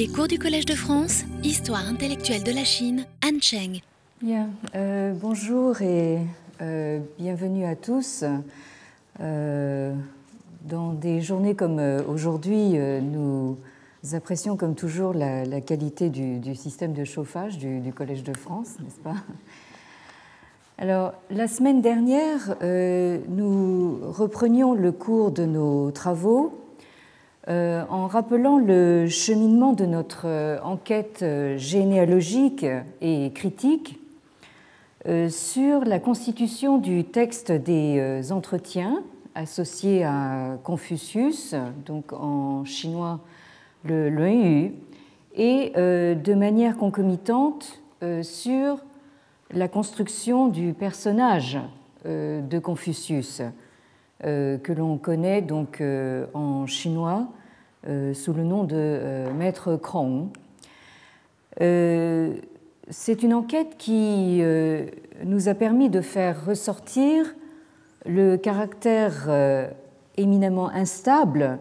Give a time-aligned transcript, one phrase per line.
[0.00, 3.82] Les cours du Collège de France, Histoire intellectuelle de la Chine, Han Cheng.
[4.22, 6.20] Bien, euh, bonjour et
[6.62, 8.24] euh, bienvenue à tous.
[9.20, 9.94] Euh,
[10.62, 13.58] dans des journées comme aujourd'hui, nous
[14.14, 19.00] apprécions comme toujours la, qualité du, système de chauffage du, du Collège de France, n'est-ce
[19.00, 19.16] pas?
[20.78, 22.56] Alors, la semaine dernière,
[23.28, 26.58] nous reprenions le cours de nos travaux
[27.48, 31.24] en rappelant le cheminement de notre euh, enquête
[31.56, 32.66] généalogique
[33.00, 33.98] et critique
[35.06, 39.02] euh, sur la constitution du texte des euh, entretiens
[39.34, 41.54] associés à Confucius,
[41.86, 43.20] donc en chinois
[43.84, 44.74] le Luanyu,
[45.34, 47.80] et euh, de manière concomitante
[48.22, 48.78] sur
[49.52, 51.58] la construction du personnage
[52.06, 53.50] euh, de Confucius, euh,
[54.22, 57.28] que l'on connaît donc euh, en chinois
[58.12, 60.28] sous le nom de Maître Krong.
[61.58, 64.42] C'est une enquête qui
[65.24, 67.34] nous a permis de faire ressortir
[68.04, 69.30] le caractère
[70.18, 71.58] éminemment instable,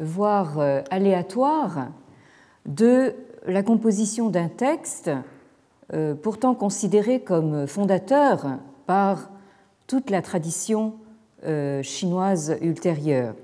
[0.00, 0.58] voire
[0.90, 1.90] aléatoire,
[2.66, 3.14] de
[3.46, 5.10] la composition d'un texte
[5.94, 9.30] euh, pourtant considéré comme fondateur par
[9.86, 11.01] toute la tradition euh,
[11.82, 13.34] chinoise ultérieure.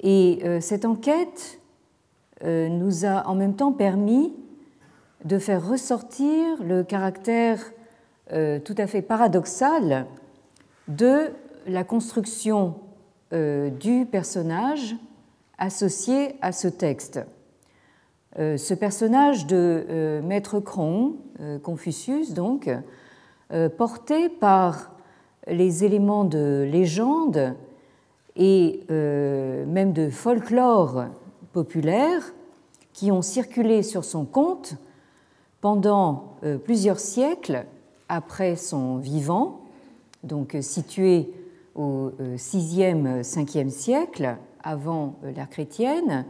[0.00, 1.60] Et euh, cette enquête
[2.44, 4.34] nous a en même temps permis
[5.24, 7.72] de faire ressortir le caractère
[8.28, 10.06] tout à fait paradoxal
[10.88, 11.30] de
[11.66, 12.74] la construction
[13.32, 14.94] du personnage
[15.56, 17.20] associé à ce texte.
[18.36, 22.68] Euh, ce personnage de euh, Maître euh, Confucius donc,
[23.76, 24.93] porté par
[25.46, 27.54] les éléments de légende
[28.36, 31.04] et même de folklore
[31.52, 32.22] populaire
[32.92, 34.74] qui ont circulé sur son compte
[35.60, 37.64] pendant plusieurs siècles
[38.08, 39.60] après son vivant,
[40.24, 41.30] donc situé
[41.74, 46.24] au 6e, 5e siècle avant l'ère chrétienne,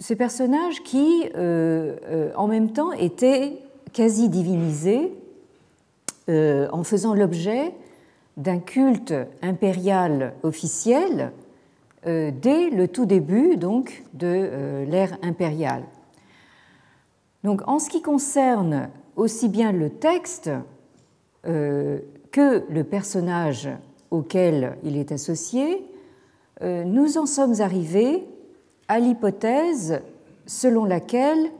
[0.00, 3.58] ce personnage qui, euh, euh, en même temps, était
[3.92, 5.12] quasi divinisé
[6.28, 7.74] euh, en faisant l'objet
[8.36, 11.32] d'un culte impérial officiel
[12.04, 15.82] dès le tout début donc, de l'ère impériale.
[17.42, 20.48] Donc, en ce qui concerne aussi bien le texte
[21.42, 23.68] que le personnage
[24.12, 25.84] auquel il est associé,
[26.62, 28.24] nous en sommes arrivés
[28.86, 30.00] à l'hypothèse
[30.46, 31.50] selon laquelle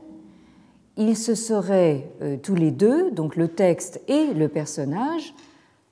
[0.99, 5.33] ils se seraient euh, tous les deux, donc le texte et le personnage,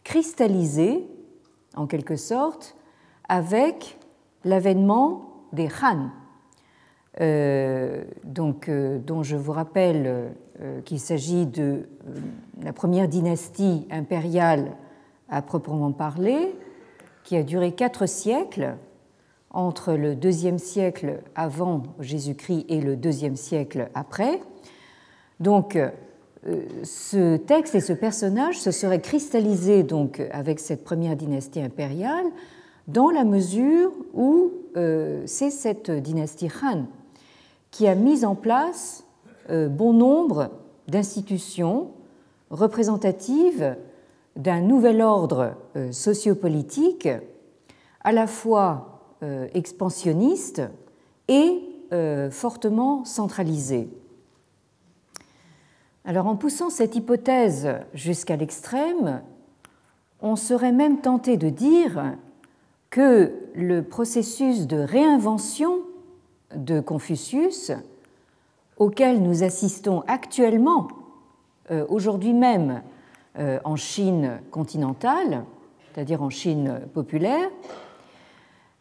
[0.03, 1.07] cristallisés
[1.75, 2.75] en quelque sorte
[3.29, 3.97] avec
[4.43, 6.09] l'avènement des Han,
[7.21, 10.33] euh, donc, euh, dont je vous rappelle
[10.85, 11.87] qu'il s'agit de
[12.63, 14.71] la première dynastie impériale
[15.29, 16.55] à proprement parler,
[17.23, 18.75] qui a duré quatre siècles
[19.51, 24.39] entre le deuxième siècle avant Jésus-Christ et le deuxième siècle après.
[25.39, 25.77] Donc,
[26.47, 32.25] euh, ce texte et ce personnage se seraient cristallisés donc avec cette première dynastie impériale
[32.87, 36.85] dans la mesure où euh, c'est cette dynastie Han
[37.71, 39.03] qui a mis en place
[39.49, 40.51] euh, bon nombre
[40.87, 41.91] d'institutions
[42.49, 43.75] représentatives
[44.37, 45.55] d'un nouvel ordre
[45.91, 47.09] sociopolitique
[48.01, 49.17] à la fois
[49.53, 50.61] expansionniste
[51.27, 51.59] et
[52.29, 53.89] fortement centralisé.
[56.07, 59.21] Alors en poussant cette hypothèse jusqu'à l'extrême,
[60.21, 62.15] on serait même tenté de dire
[62.89, 65.81] que le processus de réinvention
[66.55, 67.73] de Confucius,
[68.77, 70.87] auquel nous assistons actuellement,
[71.71, 72.81] euh, aujourd'hui même,
[73.65, 75.43] en Chine continentale,
[75.93, 77.51] c'est-à-dire en Chine populaire,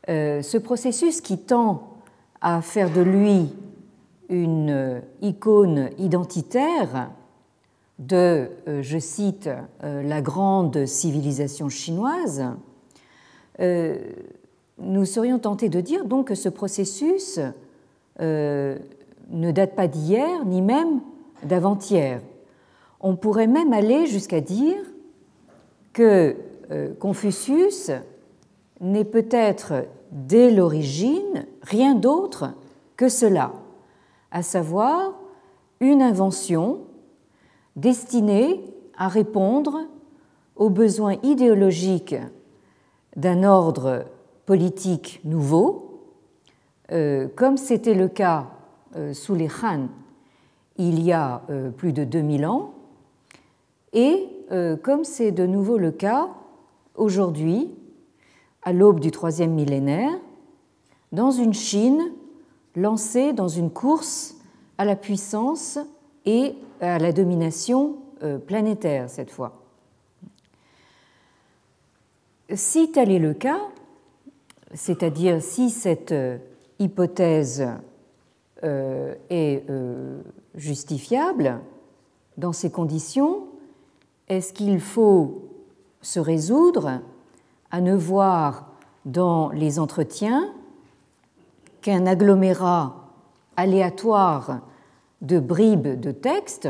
[0.08, 1.98] euh, ce processus qui tend
[2.40, 3.52] à faire de lui
[4.28, 7.10] une icône identitaire
[7.98, 9.48] de, euh, je cite,
[9.82, 12.44] euh, la grande civilisation chinoise,
[14.78, 17.40] nous serions tentés de dire donc que ce processus
[18.20, 18.76] ne
[19.30, 21.00] date pas d'hier ni même
[21.42, 22.20] d'avant-hier.
[23.00, 24.76] On pourrait même aller jusqu'à dire
[25.94, 26.36] que
[27.00, 27.90] Confucius
[28.82, 32.52] n'est peut-être dès l'origine rien d'autre
[32.96, 33.52] que cela,
[34.36, 35.14] à savoir
[35.80, 36.80] une invention
[37.74, 38.62] destinée
[38.98, 39.80] à répondre
[40.56, 42.16] aux besoins idéologiques
[43.16, 44.04] d'un ordre
[44.44, 46.02] politique nouveau,
[46.90, 48.48] comme c'était le cas
[49.14, 49.88] sous les Khan
[50.76, 51.40] il y a
[51.78, 52.74] plus de 2000 ans,
[53.94, 54.28] et
[54.82, 56.28] comme c'est de nouveau le cas
[56.94, 57.70] aujourd'hui,
[58.60, 60.12] à l'aube du troisième millénaire,
[61.12, 62.02] dans une Chine
[62.76, 64.36] lancée dans une course
[64.78, 65.78] à la puissance
[66.26, 69.62] et à la domination euh, planétaire cette fois.
[72.54, 73.60] Si tel est le cas,
[74.74, 76.38] c'est-à-dire si cette euh,
[76.78, 77.66] hypothèse
[78.62, 79.64] euh, est
[80.54, 81.60] justifiable,
[82.36, 83.46] dans ces conditions,
[84.28, 85.48] est-ce qu'il faut
[86.02, 87.00] se résoudre
[87.70, 88.70] à ne voir
[89.06, 90.52] dans les entretiens
[91.86, 92.96] qu'un agglomérat
[93.56, 94.58] aléatoire
[95.22, 96.68] de bribes de textes,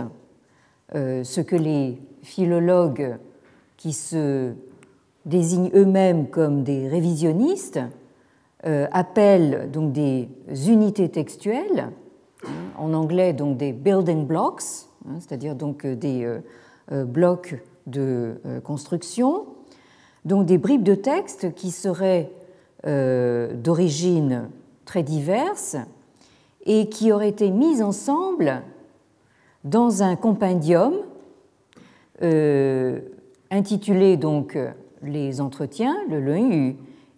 [0.94, 3.16] euh, ce que les philologues
[3.78, 4.52] qui se
[5.24, 7.80] désignent eux-mêmes comme des révisionnistes
[8.66, 10.28] euh, appellent donc des
[10.68, 11.88] unités textuelles,
[12.44, 14.64] hein, en anglais donc des building blocks,
[15.08, 16.28] hein, c'est-à-dire donc euh, des
[17.06, 17.54] blocs
[17.86, 19.46] de construction,
[20.26, 22.30] donc des bribes de textes qui seraient
[22.84, 24.50] d'origine
[24.86, 25.76] très diverses
[26.64, 28.62] et qui auraient été mises ensemble
[29.64, 30.94] dans un compendium
[32.22, 33.00] euh,
[33.50, 34.58] intitulé donc
[35.02, 36.76] Les Entretiens, le LEU,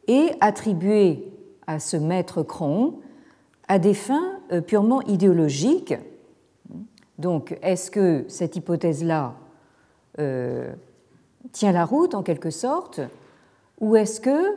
[0.08, 1.30] et attribué
[1.66, 2.94] à ce maître Cron
[3.68, 5.94] à des fins euh, purement idéologiques.
[7.18, 9.34] Donc, est-ce que cette hypothèse-là
[10.18, 10.72] euh,
[11.52, 13.00] tient la route en quelque sorte,
[13.80, 14.56] ou est-ce que,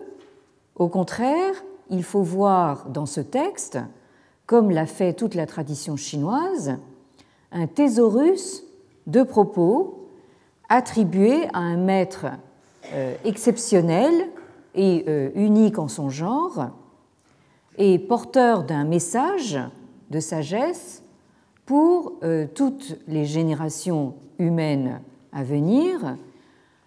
[0.75, 1.53] au contraire,
[1.91, 3.77] il faut voir dans ce texte,
[4.47, 6.77] comme l'a fait toute la tradition chinoise,
[7.51, 8.63] un thésaurus
[9.07, 10.07] de propos
[10.69, 12.27] attribué à un maître
[12.93, 14.13] euh, exceptionnel
[14.73, 16.69] et euh, unique en son genre,
[17.77, 19.59] et porteur d'un message
[20.09, 21.03] de sagesse
[21.65, 25.01] pour euh, toutes les générations humaines
[25.33, 26.15] à venir,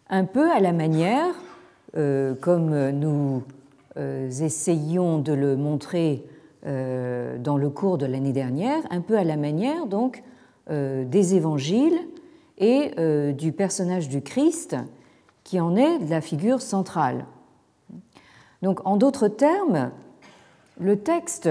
[0.09, 1.35] un peu à la manière,
[2.41, 3.45] comme nous
[3.97, 6.25] essayons de le montrer
[6.67, 10.23] euh, dans le cours de l'année dernière, un peu à la manière donc
[10.71, 11.99] euh, des évangiles
[12.57, 12.93] et
[13.33, 14.77] du personnage du Christ
[15.43, 17.27] qui en est la figure centrale.
[18.63, 19.91] Donc, en d'autres termes,
[20.79, 21.51] le texte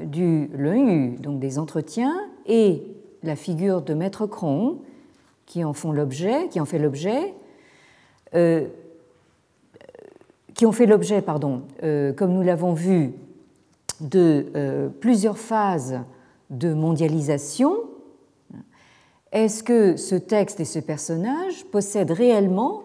[0.00, 2.14] du l'EU, donc des entretiens,
[2.46, 2.84] et
[3.24, 4.78] la figure de Maître Cron,
[5.44, 7.34] qui en font l'objet, qui en fait l'objet,
[10.54, 13.12] qui ont fait l'objet, pardon, euh, comme nous l'avons vu,
[14.00, 16.00] de euh, plusieurs phases
[16.50, 17.76] de mondialisation.
[19.32, 22.84] Est-ce que ce texte et ce personnage possèdent réellement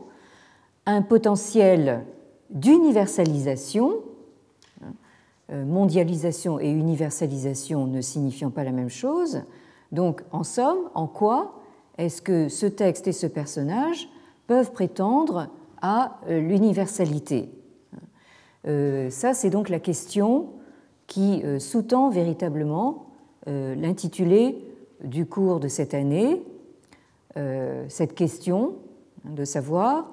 [0.85, 2.05] un potentiel
[2.49, 3.93] d'universalisation?
[5.51, 9.43] Euh, Mondialisation et universalisation ne signifiant pas la même chose.
[9.91, 11.55] Donc, en somme, en quoi
[11.97, 14.07] est-ce que ce texte et ce personnage
[14.47, 15.47] peuvent prétendre
[15.81, 17.49] à l'universalité?
[18.65, 20.49] Ça, c'est donc la question
[21.07, 23.07] qui euh, sous-tend véritablement
[23.47, 24.63] euh, l'intitulé
[25.03, 26.43] du cours de cette année,
[27.87, 28.73] cette question
[29.23, 30.09] de savoir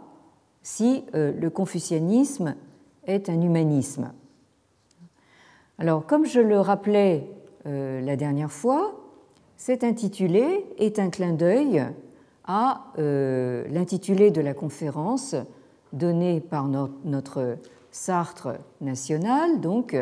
[0.63, 2.55] si le confucianisme
[3.05, 4.13] est un humanisme.
[5.79, 7.27] Alors, comme je le rappelais
[7.65, 8.95] la dernière fois,
[9.57, 11.85] cet intitulé est un clin d'œil
[12.45, 15.35] à l'intitulé de la conférence
[15.93, 17.57] donnée par notre
[17.97, 19.97] Sartre national, donc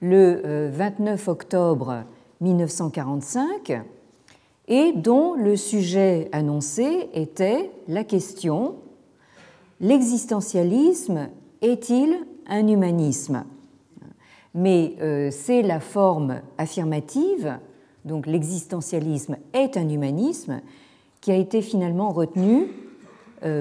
[0.00, 2.04] le 29 euh, octobre
[2.40, 3.82] 1945,
[4.68, 8.76] et dont le sujet annoncé était la question
[9.80, 11.28] l'existentialisme
[11.60, 13.44] est-il un humanisme?
[14.54, 17.58] Mais euh, c'est la forme affirmative,
[18.06, 20.62] donc l'existentialisme est un humanisme,
[21.20, 22.68] qui a été finalement retenue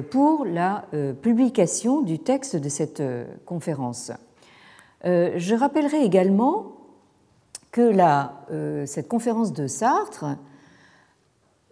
[0.10, 4.12] pour la euh, publication du texte de cette euh, conférence.
[5.04, 6.72] Je rappellerai également
[7.72, 7.92] que
[8.88, 10.26] cette conférence de Sartre,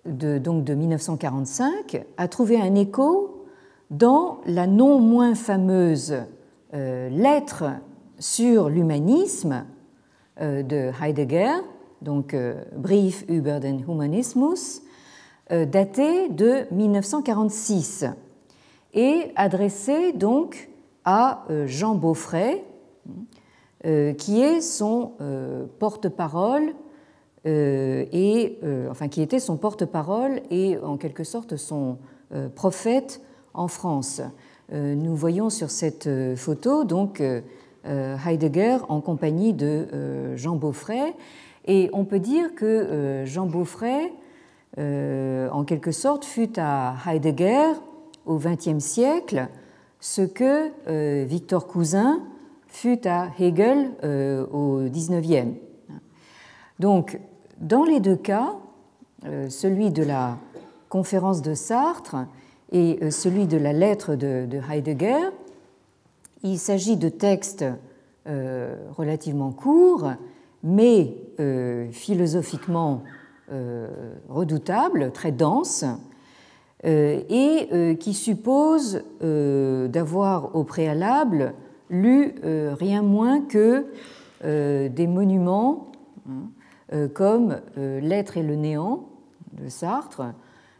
[0.06, 3.48] de, donc de 1945, a trouvé un écho
[3.90, 6.14] dans la non moins fameuse
[6.74, 7.72] lettre
[8.20, 9.66] sur l'humanisme
[10.40, 11.54] de Heidegger,
[12.04, 12.36] donc
[12.76, 14.83] Brief über den Humanismus, euh,
[15.50, 18.06] daté de 1946
[18.94, 20.70] et adressé donc
[21.06, 22.64] à euh, Jean Beaufray,
[23.86, 25.12] euh, qui est son
[25.80, 26.74] porte-parole
[27.46, 28.58] et
[28.90, 31.98] enfin qui était son porte-parole et en quelque sorte son
[32.56, 33.22] prophète
[33.54, 34.22] en France.
[34.72, 37.22] Nous voyons sur cette photo donc
[37.84, 41.14] Heidegger en compagnie de Jean Beaufray.
[41.66, 44.14] Et on peut dire que Jean Beaufray,
[44.78, 47.74] en quelque sorte, fut à Heidegger
[48.26, 49.48] au XXe siècle
[50.00, 52.22] ce que Victor Cousin
[52.68, 53.92] fut à Hegel
[54.52, 55.58] au XIXe.
[56.80, 57.20] Donc,
[57.60, 58.56] dans les deux cas,
[59.50, 60.38] celui de la
[60.94, 62.18] conférence de Sartre
[62.72, 65.30] et euh, celui de la lettre de, Heidegger.
[66.44, 67.66] Il s'agit de textes
[68.28, 70.12] euh, relativement courts,
[70.62, 73.04] mais euh, philosophiquement
[74.30, 75.86] redoutables, très denses,
[76.84, 81.54] et qui supposent d'avoir au préalable
[81.90, 83.86] lu rien moins que
[84.44, 85.92] des monuments
[86.28, 89.06] hein, comme L'être et le néant
[89.54, 90.34] de Sartre,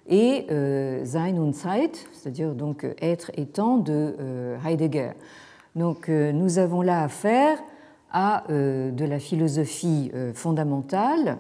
[0.08, 5.12] et euh, Sein und Zeit, c'est-à-dire donc être et temps de euh, Heidegger.
[5.76, 7.58] Donc euh, nous avons là affaire
[8.16, 11.40] à de la philosophie fondamentale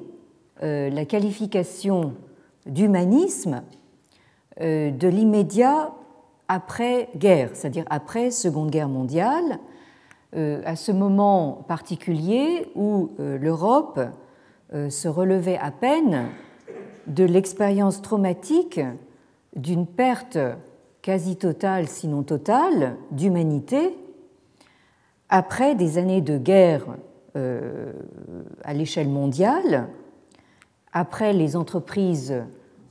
[0.63, 2.15] euh, la qualification
[2.65, 3.61] d'humanisme
[4.59, 5.93] de l'immédiat
[6.49, 9.59] après-guerre, c'est-à-dire après Seconde Guerre mondiale,
[10.35, 13.99] à ce moment particulier où l'Europe
[14.71, 16.27] se relevait à peine
[17.07, 18.79] de l'expérience traumatique
[19.55, 20.37] d'une perte
[21.01, 23.97] quasi totale, sinon totale, d'humanité
[25.29, 26.85] après des années de guerre
[27.35, 27.93] euh,
[28.63, 29.87] à l'échelle mondiale,
[30.91, 32.35] après les entreprises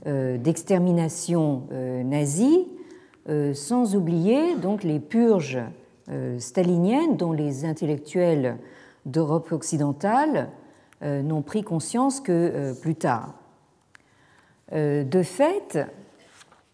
[0.07, 2.69] euh, d'extermination euh, nazie,
[3.55, 5.59] sans oublier donc les purges
[6.39, 8.57] staliniennes dont les intellectuels
[9.05, 10.49] d'Europe occidentale
[11.03, 13.35] n'ont pris conscience que plus tard.
[14.73, 15.79] De fait,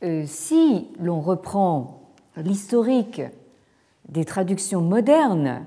[0.04, 2.02] euh, si l'on reprend
[2.36, 3.22] l'historique
[4.08, 5.64] des traductions modernes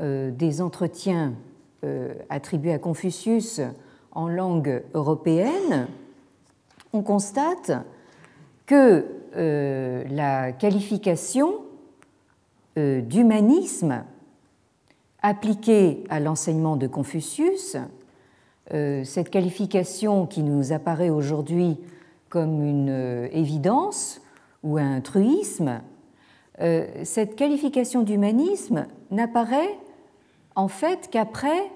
[0.00, 1.34] euh, des entretiens
[1.84, 3.60] euh, attribués à Confucius
[4.12, 5.88] en langue européenne,
[6.94, 7.72] on constate
[8.64, 9.04] que
[9.34, 11.62] la qualification
[12.76, 14.04] d'humanisme
[15.22, 17.76] appliquée à l'enseignement de Confucius,
[18.70, 21.78] cette qualification qui nous apparaît aujourd'hui
[22.28, 24.20] comme une euh, évidence
[24.62, 25.80] ou un truisme,
[26.60, 29.78] euh, cette qualification d'humanisme n'apparaît
[30.54, 31.70] en fait qu'après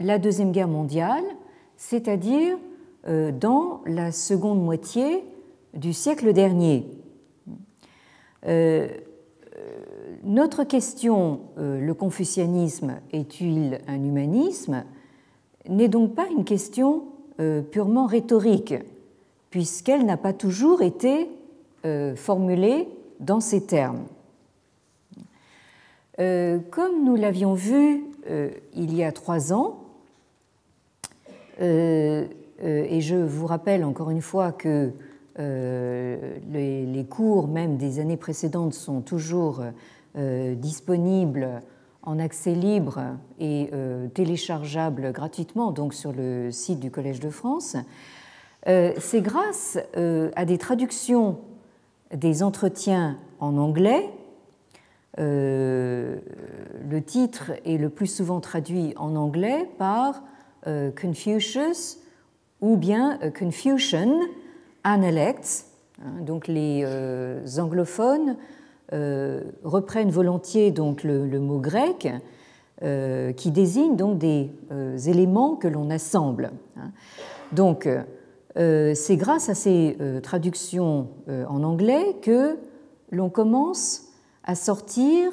[0.00, 1.24] la Deuxième Guerre mondiale,
[1.76, 2.56] c'est-à-dire
[3.06, 5.24] euh, dans la seconde moitié
[5.74, 6.86] du siècle dernier.
[10.24, 14.84] Notre question, le confucianisme est-il un humanisme,
[15.68, 17.04] n'est donc pas une question
[17.70, 18.74] purement rhétorique
[19.52, 21.28] puisqu'elle n'a pas toujours été
[21.84, 22.88] euh, formulée
[23.20, 24.06] dans ces termes.
[26.18, 29.78] Euh, comme nous l'avions vu euh, il y a trois ans,
[31.60, 34.90] et je vous rappelle encore une fois que
[35.38, 39.62] les, cours même des années précédentes sont toujours
[40.14, 41.62] disponibles
[42.02, 43.00] en accès libre
[43.38, 43.70] et
[44.14, 47.76] téléchargeables gratuitement donc sur le site du Collège de France.
[48.68, 51.38] Euh, c'est grâce euh, à des traductions
[52.14, 54.08] des entretiens en anglais.
[55.18, 56.18] Euh,
[56.88, 60.22] le titre est le plus souvent traduit en anglais par
[60.64, 61.98] Confucius
[62.60, 64.20] ou bien Confucian
[64.84, 65.66] Analects.
[66.00, 66.84] Hein, donc les
[67.58, 68.36] anglophones
[69.64, 72.08] reprennent volontiers donc le, mot grec
[73.36, 74.50] qui désigne donc des
[75.06, 76.52] éléments que l'on assemble.
[76.76, 76.90] Hein.
[77.52, 77.88] Donc
[78.58, 82.58] euh, c'est grâce à ces euh, traductions euh, en anglais que
[83.10, 84.08] l'on commence
[84.44, 85.32] à sortir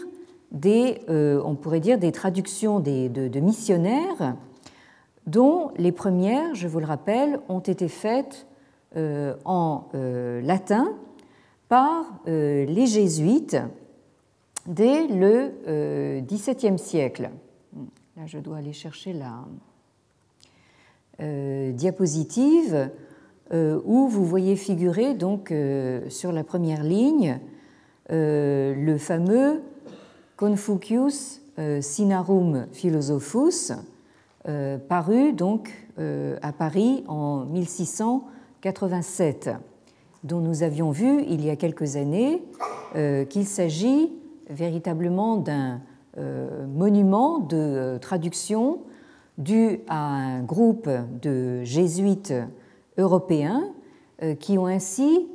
[0.51, 4.35] des, on pourrait dire, des traductions de, missionnaires
[5.27, 8.47] dont les premières, je vous le rappelle, ont été faites
[8.95, 9.83] en
[10.43, 10.93] latin
[11.67, 13.57] par les jésuites
[14.65, 17.29] dès le XVIIe siècle.
[18.17, 19.45] Là, je dois aller chercher la
[21.73, 22.89] diapositive
[23.51, 25.53] où vous voyez figurer donc
[26.09, 27.39] sur la première ligne
[28.09, 29.61] le fameux
[30.37, 31.41] Confucius
[31.81, 33.73] Sinarum Philosophus,
[34.87, 37.45] paru donc à Paris en
[38.63, 39.49] 1687,
[40.23, 42.43] dont nous avions vu il y a quelques années
[43.29, 44.11] qu'il s'agit
[44.49, 45.81] véritablement d'un
[46.17, 48.79] euh, monument de euh, traduction
[49.37, 50.89] dû à un groupe
[51.21, 52.33] de jésuites
[52.97, 53.63] européens
[54.23, 55.27] euh, qui ont ainsi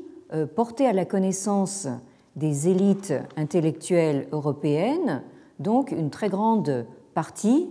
[0.57, 1.87] porté à la connaissance
[2.35, 5.23] des élites intellectuelles européennes,
[5.61, 7.71] donc une très grande partie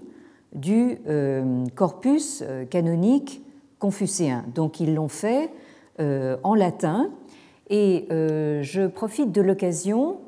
[0.53, 1.00] du
[1.75, 3.43] corpus canonique
[3.83, 4.45] confucéen.
[4.55, 5.51] Donc ils l'ont fait
[5.99, 7.11] en latin
[7.69, 10.19] et je profite de l'occasion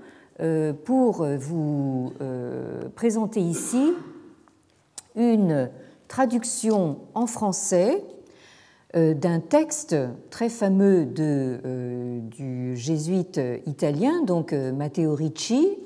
[0.41, 3.93] euh, pour vous euh, présenter ici
[5.15, 5.69] une
[6.09, 8.03] traduction en français
[8.97, 9.95] euh, d'un texte
[10.31, 15.77] très fameux de, du jésuite italien, donc Matteo Ricci,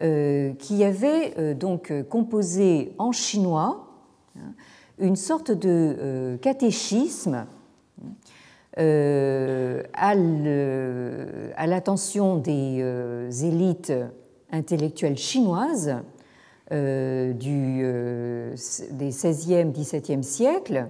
[0.00, 3.86] qui avait donc composé en chinois
[4.36, 4.52] hein,
[5.02, 7.46] une sorte de catéchisme
[8.78, 13.92] euh, à l'attention des euh, élites
[14.50, 15.96] intellectuelles chinoises
[16.72, 20.86] euh, du, des 16e, 17e siècles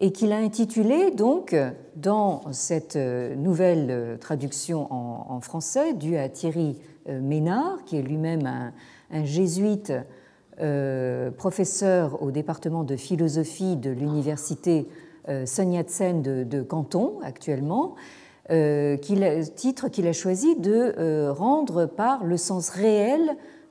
[0.00, 1.56] et qu'il a intitulé donc
[1.96, 8.72] dans cette nouvelle traduction en, français due à Thierry Ménard, qui est lui-même
[9.10, 9.92] un, jésuite
[11.36, 14.86] professeur au département de philosophie de l'université
[15.28, 17.94] euh, Sun Yat-sen de, Canton actuellement,
[18.50, 23.20] euh, titre qu'il a choisi de euh, rendre par le sens réel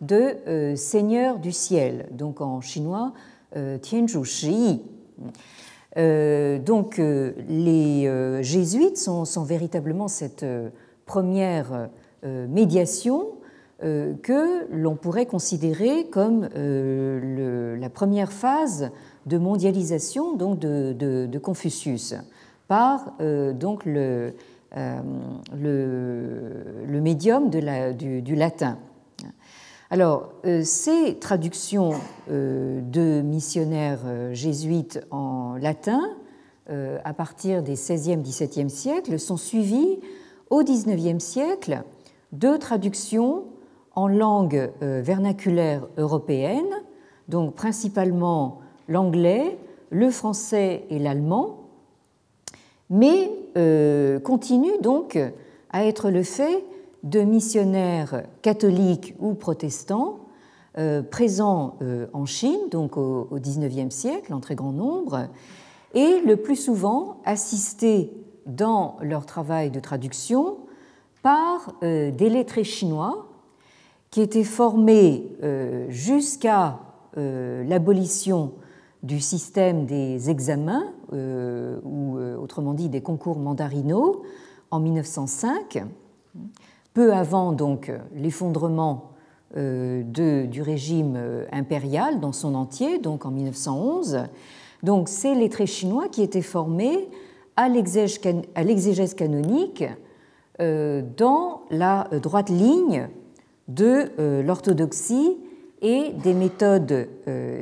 [0.02, 3.14] de Seigneur du ciel, donc en chinois
[3.82, 4.82] Tianzhu Shi.
[5.96, 10.46] donc les jésuites sont, véritablement cette
[11.06, 11.88] première
[12.24, 13.28] médiation
[13.84, 18.92] que l'on pourrait considérer comme la première phase
[19.26, 22.16] de mondialisation donc de, Confucius
[22.68, 23.54] par euh,
[23.86, 24.34] le,
[24.78, 25.02] euh,
[27.02, 28.78] médium du, latin.
[29.90, 31.94] Alors, euh, ces traductions
[32.28, 36.02] de missionnaires jésuites en latin,
[36.70, 40.00] à partir des 16e, 17e siècles, sont suivies
[40.50, 41.84] au 19e siècle
[42.32, 43.44] de traductions
[43.96, 46.70] en langue vernaculaire européenne,
[47.28, 49.58] donc principalement l'anglais,
[49.90, 51.64] le français et l'allemand,
[52.90, 55.18] mais euh, continue donc
[55.72, 56.64] à être le fait
[57.04, 60.20] de missionnaires catholiques ou protestants
[60.78, 65.28] euh, présents euh, en Chine, donc au XIXe siècle, en très grand nombre,
[65.94, 68.12] et le plus souvent assistés
[68.46, 70.58] dans leur travail de traduction
[71.22, 73.28] par des lettrés chinois
[74.14, 75.28] qui étaient formés
[75.90, 76.78] jusqu'à
[77.18, 78.52] l'abolition
[79.04, 84.24] du système des examens, euh, ou euh, autrement dit des concours mandarinaux,
[84.72, 85.84] en 1905,
[86.94, 89.12] peu avant donc l'effondrement
[89.58, 91.20] euh, du régime
[91.52, 94.20] impérial dans son entier, donc en 1911.
[94.82, 97.10] Donc c'est lettrés chinois qui étaient formés
[97.56, 99.84] à l'exégèse canonique
[100.60, 103.10] dans la droite ligne
[103.68, 105.38] de l'orthodoxie
[105.82, 107.08] et des méthodes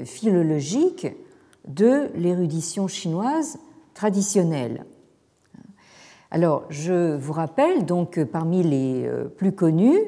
[0.06, 1.08] philologiques
[1.68, 3.58] de l'érudition chinoise
[3.94, 4.86] traditionnelle.
[6.34, 10.00] Alors, je vous rappelle donc parmi les euh, plus connus,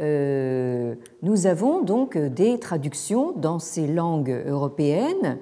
[0.00, 5.38] euh, nous avons donc des traductions dans ces langues européennes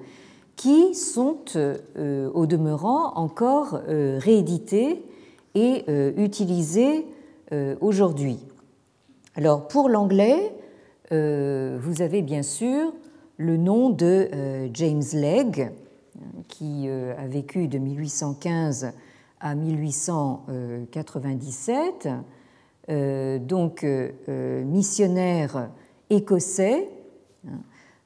[0.57, 5.03] qui sont euh, au demeurant encore rééditées
[5.55, 5.85] et
[6.17, 7.05] utilisées
[7.79, 8.39] aujourd'hui.
[9.35, 10.55] Alors pour l'anglais,
[11.11, 12.93] vous avez bien sûr
[13.37, 15.69] le nom de euh, James Legge,
[16.47, 18.93] qui euh, a vécu de 1815
[19.41, 22.07] à 1897,
[22.89, 23.85] euh, donc
[24.65, 25.69] missionnaire
[26.09, 26.87] écossais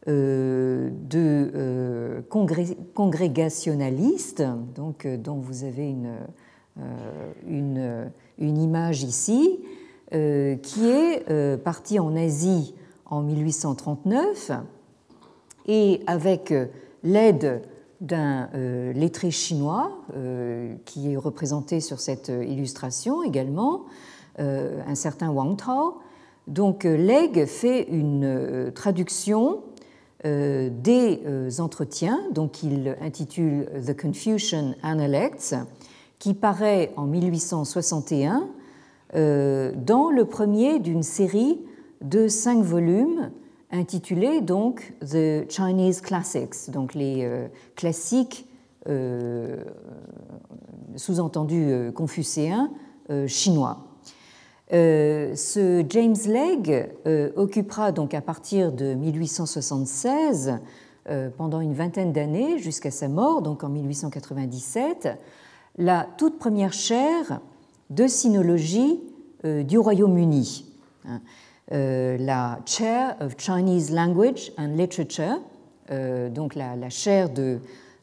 [0.07, 0.91] de
[2.93, 4.41] congrégationaliste,
[4.73, 5.93] donc, dont vous avez
[7.47, 9.59] une image ici,
[10.11, 12.73] qui est parti en Asie
[13.05, 14.51] en 1839
[15.67, 16.67] et avec euh,
[17.03, 17.61] l'aide
[18.01, 18.49] d'un
[18.93, 19.91] lettré chinois
[20.85, 23.81] qui est représenté sur cette illustration également,
[24.37, 25.97] un certain Wang Tao.
[26.47, 29.63] Donc Legge fait une traduction
[30.23, 31.19] des
[31.59, 35.55] entretiens, donc il intitule The Confucian Analects,
[36.19, 38.47] qui paraît en 1861
[39.13, 41.59] dans le premier d'une série
[42.01, 43.31] de cinq volumes
[43.71, 48.47] intitulés donc The Chinese Classics, donc les euh, classiques
[48.87, 49.63] euh,
[50.95, 52.71] sous-entendus euh, confucéens
[53.25, 53.87] chinois.
[54.69, 56.89] ce James Legge
[57.35, 60.59] occupera donc à partir de 1876,
[61.37, 65.09] pendant une vingtaine d'années jusqu'à sa mort, donc en 1897,
[65.79, 67.41] la toute première chaire
[67.89, 68.99] de sinologie
[69.43, 70.65] du Royaume-Uni.
[71.07, 71.21] Hein.
[71.71, 75.39] Euh, la Chair of Chinese Language and Literature,
[75.91, 77.59] euh, donc la, chaire de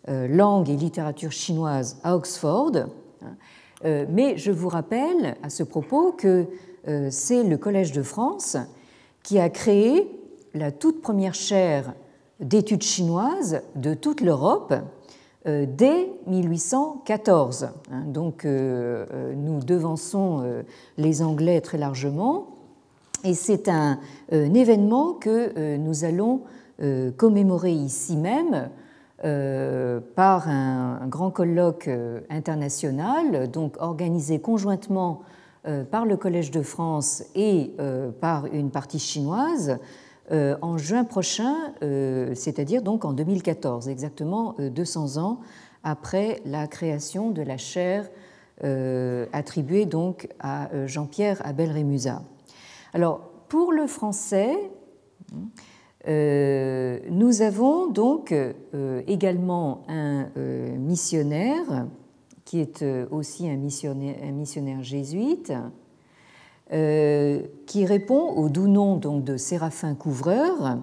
[0.09, 2.73] euh, langue et littérature chinoise à Oxford.
[3.85, 6.47] mais je vous rappelle à ce propos que
[7.11, 8.57] c'est le Collège de France
[9.23, 10.09] qui a créé
[10.55, 11.93] la toute première chaire
[12.41, 14.75] d'études chinoises de toute l'Europe
[15.47, 17.69] dès 1814.
[17.93, 18.03] Hein.
[18.07, 20.63] Donc nous devançons
[20.99, 22.57] les Anglais très largement.
[23.27, 23.99] Et c'est un,
[24.33, 26.43] euh, événement que euh, nous allons
[26.81, 28.71] euh, commémorer ici même
[30.15, 31.89] par un, grand colloque
[32.29, 35.23] international, donc organisé conjointement
[35.91, 37.73] par le Collège de France et
[38.21, 39.79] par une partie chinoise
[40.31, 41.55] en juin prochain,
[42.35, 45.41] c'est-à-dire donc en 2014, exactement 200 ans
[45.85, 48.09] après la création de la chaire
[49.33, 52.23] attribuée donc à Jean-Pierre Abel-Rémusat.
[52.93, 54.57] Alors, pour le français,
[56.09, 61.87] euh, nous avons donc euh, également un euh, missionnaire
[62.45, 65.53] qui est aussi un missionnaire jésuite,
[66.71, 70.79] qui répond au doux nom donc, de Séraphin Couvreur,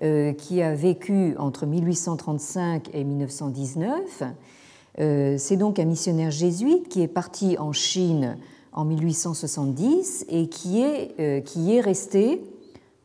[0.00, 4.22] qui a vécu entre 1835 et 1919.
[4.96, 8.36] C'est donc un missionnaire jésuite qui est parti en Chine
[8.78, 12.44] en 1870 et qui est, euh, qui est resté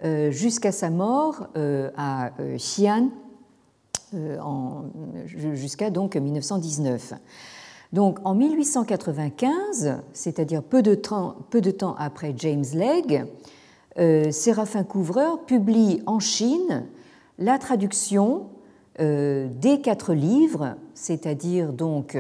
[0.04, 3.10] euh, jusqu'à sa mort euh, à Xi'an
[5.26, 7.14] jusqu'à donc 1919.
[7.94, 13.24] Donc en 1895, c'est-à-dire peu de temps, après James Legge,
[14.34, 16.86] Séraphin Couvreur publie en Chine
[17.38, 18.48] la traduction
[18.98, 22.18] des quatre livres, c'est-à-dire donc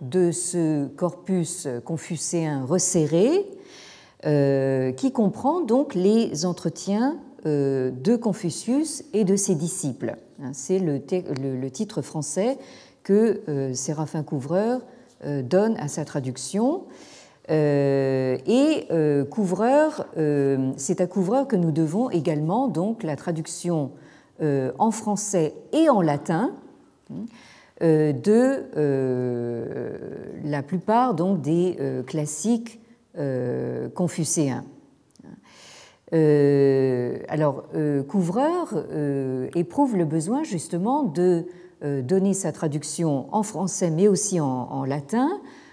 [0.00, 3.44] de ce corpus confucéen resserré
[4.24, 10.16] euh, qui comprend donc les entretiens euh, de Confucius et de ses disciples.
[10.42, 12.56] Hein, c'est le, titre français
[13.02, 14.80] que euh, Séraphin Couvreur
[15.42, 16.84] donne à sa traduction.
[17.48, 18.88] et
[19.30, 20.06] Couvreur,
[20.76, 23.90] c'est à Couvreur que nous devons également donc la traduction
[24.40, 26.52] en français et en latin
[27.12, 27.24] hein,
[27.82, 29.98] euh, de euh,
[30.44, 32.80] la plupart donc, des euh, classiques
[33.94, 34.64] confucéens.
[36.12, 37.64] alors,
[38.08, 38.74] Couvreur
[39.54, 41.46] éprouve le besoin justement de
[41.82, 45.28] donner sa traduction en français mais aussi en, latin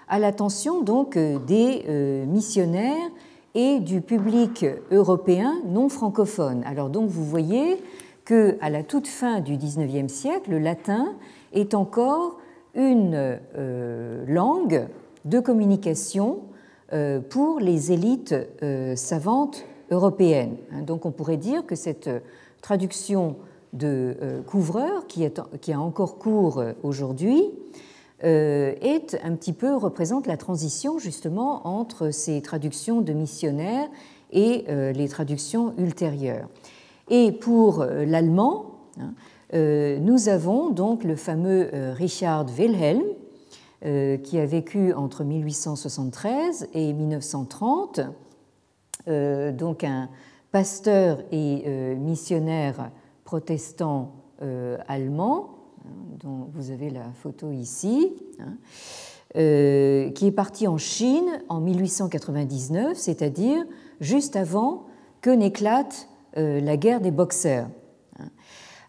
[0.09, 3.09] à l'attention donc des missionnaires
[3.55, 6.63] et du public européen non francophone.
[6.65, 7.77] Alors donc vous voyez
[8.25, 11.13] que à la toute fin du XIXe siècle, le latin
[11.53, 12.39] est encore
[12.75, 14.87] une euh, langue
[15.25, 16.39] de communication
[16.91, 20.57] euh, pour les élites euh, savantes européennes.
[20.71, 22.09] Hein, donc on pourrait dire que cette
[22.61, 23.35] traduction
[23.73, 24.15] de
[24.47, 27.43] couvreur, qui, est, qui a encore cours aujourd'hui,
[28.21, 33.89] est un petit peu représente la transition justement entre ces traductions de missionnaires
[34.31, 36.47] et les traductions ultérieures.
[37.09, 39.13] Et pour l'allemand, hein,
[39.53, 43.03] euh, nous avons donc le fameux euh, Richard Wilhelm,
[43.85, 48.01] euh, qui a vécu entre 1873 et 1930,
[49.05, 50.07] donc un
[50.53, 52.89] pasteur et missionnaire
[53.33, 54.11] protestant
[54.87, 55.49] allemand,
[55.85, 55.89] hein,
[56.21, 58.57] dont vous avez la photo ici, hein,
[59.33, 63.65] qui est parti en Chine en 1899, c'est-à-dire
[64.01, 64.83] juste avant
[65.21, 67.69] que n'éclate la guerre des boxeurs.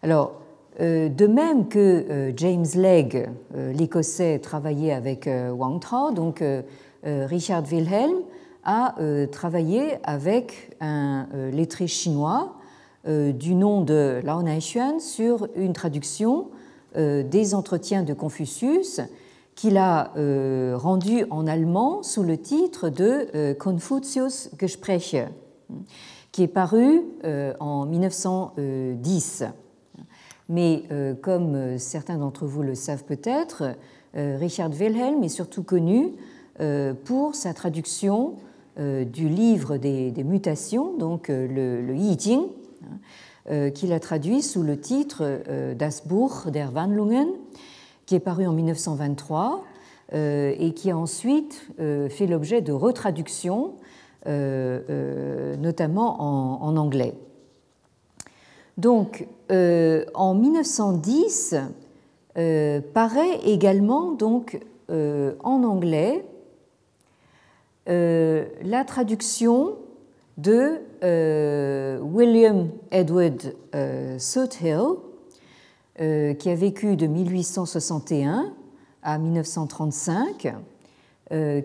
[0.03, 0.33] Alors,
[0.79, 6.43] euh, de même que euh, James Legge, euh, l'Écossais, travaillait avec Wang Tao, donc
[7.03, 8.17] Richard Wilhelm
[8.63, 8.95] a
[9.31, 12.55] travaillé avec un lettré chinois
[13.07, 16.47] du nom de Lao Naishuan sur une traduction
[16.95, 19.01] des entretiens de Confucius
[19.53, 20.11] qu'il a
[20.75, 25.15] rendus en allemand sous le titre de Confucius Gespräche,
[26.31, 27.03] qui est paru
[27.59, 29.43] en 1910.
[30.49, 30.83] Mais
[31.21, 33.75] comme certains d'entre vous le savent peut-être,
[34.15, 36.13] Richard Wilhelm est surtout connu
[37.03, 38.35] pour sa traduction
[38.77, 42.17] du livre des, mutations, donc le, le I
[42.85, 42.99] Ching,
[43.51, 47.27] euh, qu'il a traduit sous le titre euh, Das Buch der Wandlungen,
[48.05, 49.63] qui est paru en 1923
[50.13, 53.73] euh, et qui a ensuite fait l'objet de retraductions,
[54.25, 56.21] notamment
[56.63, 57.13] en, anglais.
[58.77, 61.55] Donc, en 1910,
[62.93, 66.25] paraît également donc, en anglais
[67.87, 69.75] la traduction
[70.37, 74.97] de William Edward euh, Soothill,
[76.01, 78.53] euh, qui a vécu de 1861
[79.03, 80.53] à 1935,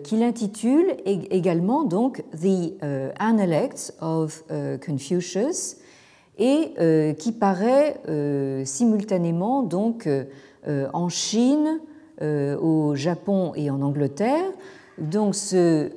[0.03, 2.83] qu'il intitule également donc The
[3.19, 4.43] Analects of
[4.83, 5.77] Confucius
[6.39, 6.73] et
[7.17, 8.01] qui paraît
[8.65, 10.09] simultanément donc
[10.67, 11.79] en Chine,
[12.21, 14.51] au Japon et en Angleterre.
[14.97, 15.89] Donc ce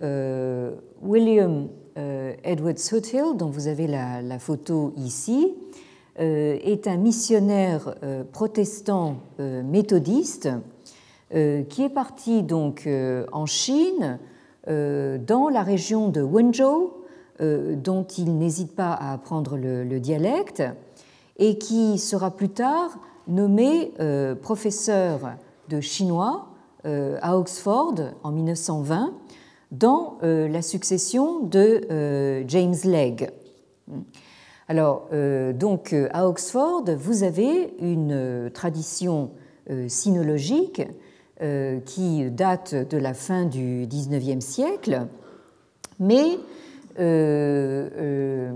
[1.05, 5.55] William euh, Edward Soothill, dont vous avez la, photo ici,
[6.21, 10.49] euh, est un missionnaire euh, protestant méthodiste
[11.69, 12.89] qui est parti donc
[13.33, 14.21] en Chine,
[14.69, 16.93] dans la région de Wenzhou,
[17.41, 20.63] dont il n'hésite pas à apprendre le, dialecte,
[21.39, 23.93] et qui sera plus tard nommé
[24.43, 25.33] professeur
[25.69, 26.47] de chinois
[26.85, 29.13] à Oxford en 1920
[29.79, 33.27] dans euh, la succession de euh, James Legge.
[34.69, 39.31] Alors, euh, donc, à Oxford, vous avez une tradition
[39.89, 40.83] sinologique
[41.87, 45.07] qui date de la fin du XIXe siècle,
[45.99, 46.39] mais
[46.99, 48.53] ce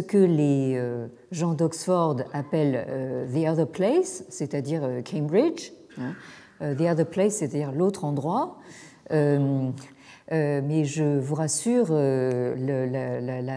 [0.00, 0.78] que les
[1.30, 2.86] gens d'Oxford appellent
[3.34, 6.14] the other place, c'est-à-dire Cambridge, hein,
[6.60, 8.58] the other place, c'est-à-dire l'autre endroit,
[10.32, 12.54] mais je vous rassure, euh,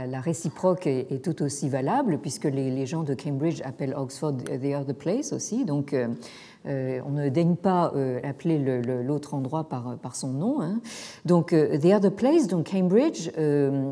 [0.07, 4.95] la, réciproque est, tout aussi valable, puisque les, gens de Cambridge appellent Oxford the other
[4.95, 5.65] place aussi.
[5.65, 8.59] Donc, euh, on ne daigne pas appeler
[9.03, 10.61] l'autre endroit par, son nom.
[10.61, 10.81] Hein.
[11.25, 13.29] Donc, the other place, donc Cambridge,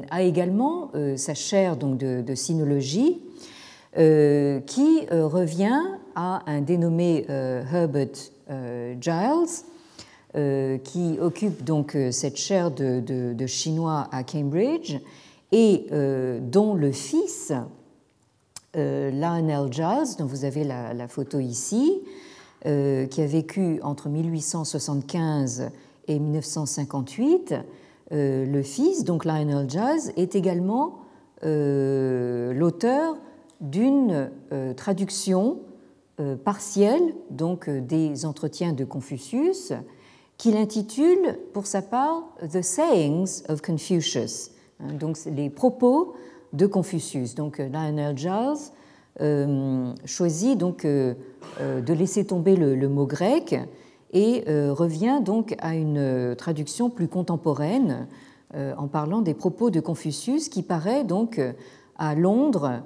[0.10, 3.22] a également sa chaire donc, de, de sinologie.
[3.96, 5.82] qui revient
[6.16, 9.73] à un dénommé Herbert Giles, euh,
[10.34, 14.98] qui occupe donc euh, cette chaire de, chinois à Cambridge
[15.52, 17.54] et euh, dont le fils,
[18.74, 22.02] Lionel Giles, dont vous avez la, photo ici,
[22.64, 25.70] qui a vécu entre 1875
[26.08, 27.54] et 1958,
[28.10, 31.02] le fils, donc Lionel Giles, est également
[31.44, 33.16] l'auteur
[33.62, 34.32] d'une
[34.76, 35.60] traduction
[36.44, 39.72] partielle donc des entretiens de Confucius
[40.44, 44.52] qu'il intitule pour sa part The Sayings of Confucius,
[44.82, 46.16] hein, donc les propos
[46.52, 47.34] de Confucius.
[47.34, 48.74] Donc euh, Lionel Giles
[49.22, 51.14] euh, choisit donc euh,
[51.62, 53.56] de laisser tomber le, mot grec
[54.12, 58.08] et revient donc à une traduction plus contemporaine
[58.54, 61.42] en parlant des propos de Confucius qui paraît donc
[61.98, 62.84] à Londres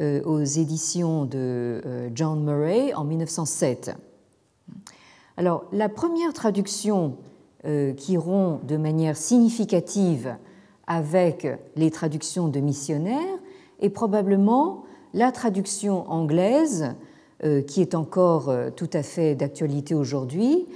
[0.00, 3.96] aux éditions de John Murray en 1907.
[5.38, 7.16] Alors, la première traduction
[7.66, 10.34] euh, qui rompt de manière significative
[10.86, 11.46] avec
[11.76, 13.38] les traductions de missionnaires
[13.80, 16.94] est probablement la traduction anglaise,
[17.44, 20.66] euh, qui est encore euh, tout à fait d'actualité aujourd'hui,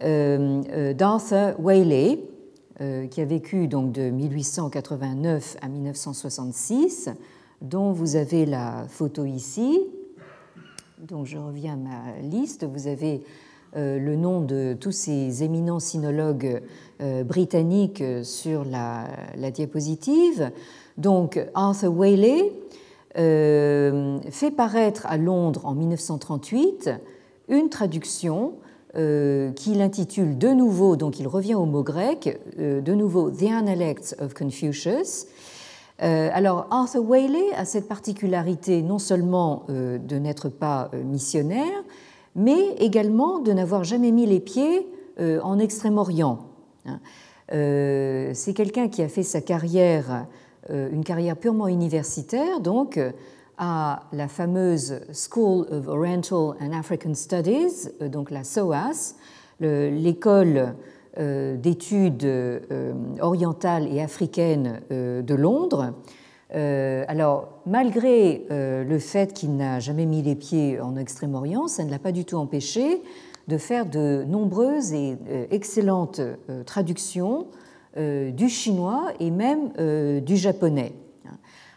[0.00, 2.20] d'Arthur Waley,
[3.10, 7.10] qui a vécu donc de 1889 à 1966,
[7.60, 9.78] dont vous avez la photo ici.
[10.98, 12.64] Donc je reviens à ma liste.
[12.64, 13.22] Vous avez
[13.74, 16.60] le nom de tous ces éminents sinologues
[17.02, 19.06] euh, britanniques sur la,
[19.50, 20.50] diapositive.
[20.98, 22.52] Donc Arthur Waley
[23.16, 26.90] euh, fait paraître à Londres en 1938
[27.48, 28.54] une traduction
[28.92, 34.34] qu'il intitule de nouveau, donc il revient au mot grec, de nouveau The Analects of
[34.34, 35.28] Confucius.
[36.00, 41.84] alors Arthur Waley a cette particularité non seulement de n'être pas missionnaire,
[42.34, 44.86] mais également de n'avoir jamais mis les pieds
[45.20, 46.38] euh, en Extrême-Orient.
[46.86, 47.00] Hein.
[47.52, 50.26] Euh, c'est quelqu'un qui a fait sa carrière,
[50.70, 52.98] euh, une carrière purement universitaire, donc
[53.58, 59.16] à la fameuse School of Oriental and African Studies, donc la SOAS,
[59.60, 60.74] l'école
[61.18, 62.26] d'études
[63.20, 65.92] orientales et africaines de Londres.
[66.52, 71.98] Alors, malgré le fait qu'il n'a jamais mis les pieds en Extrême-Orient, ça ne l'a
[71.98, 73.02] pas du tout empêché
[73.46, 75.16] de faire de nombreuses et
[75.50, 76.20] excellentes
[76.66, 77.46] traductions
[77.96, 79.70] du chinois et même
[80.22, 80.92] du japonais.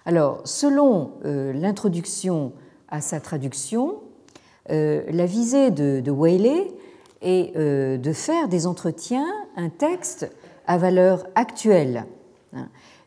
[0.06, 2.52] Alors, selon euh, l'introduction
[2.90, 4.02] à sa traduction,
[4.70, 6.12] euh, la visée de, de
[7.22, 10.30] est euh, de faire des entretiens un texte
[10.68, 12.06] à valeur actuelle.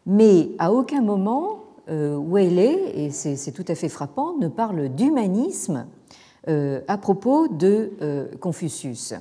[0.06, 5.86] Mais à aucun moment, Whaley, et c'est tout à fait frappant, ne parle d'humanisme
[6.46, 7.90] à propos de
[8.40, 9.14] Confucius.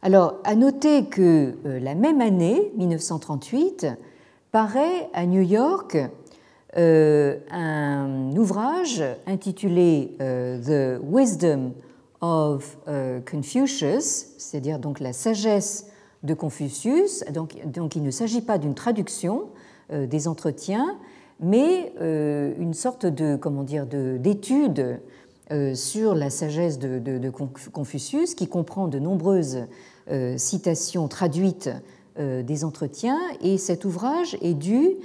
[0.00, 3.86] Alors, à noter que la même année, 1938,
[4.52, 5.96] paraît à New York
[6.76, 11.72] euh, un ouvrage intitulé euh, The Wisdom
[12.22, 15.90] of euh, Confucius, c'est-à-dire donc la sagesse
[16.22, 17.24] de Confucius.
[17.32, 19.44] Donc, donc il ne s'agit pas d'une traduction
[19.90, 20.96] des entretiens,
[21.40, 25.00] mais une sorte de comment dire d'étude
[25.74, 27.30] sur la sagesse de,
[27.72, 29.66] Confucius qui comprend de nombreuses
[30.36, 31.68] citations traduites
[32.18, 34.96] des entretiens et cet ouvrage est dû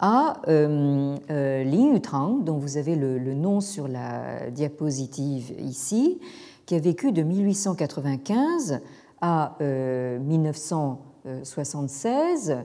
[0.00, 6.20] à euh, euh, Li Yutang, dont vous avez le, nom sur la diapositive ici,
[6.66, 8.80] qui a vécu de 1895
[9.20, 12.56] à 1976.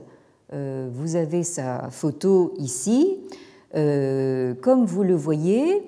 [0.52, 3.18] Euh, vous avez sa photo ici.
[3.72, 5.82] comme vous le voyez,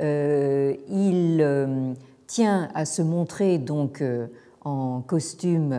[0.00, 1.94] il
[2.26, 4.04] tient à se montrer donc
[4.64, 5.76] en costume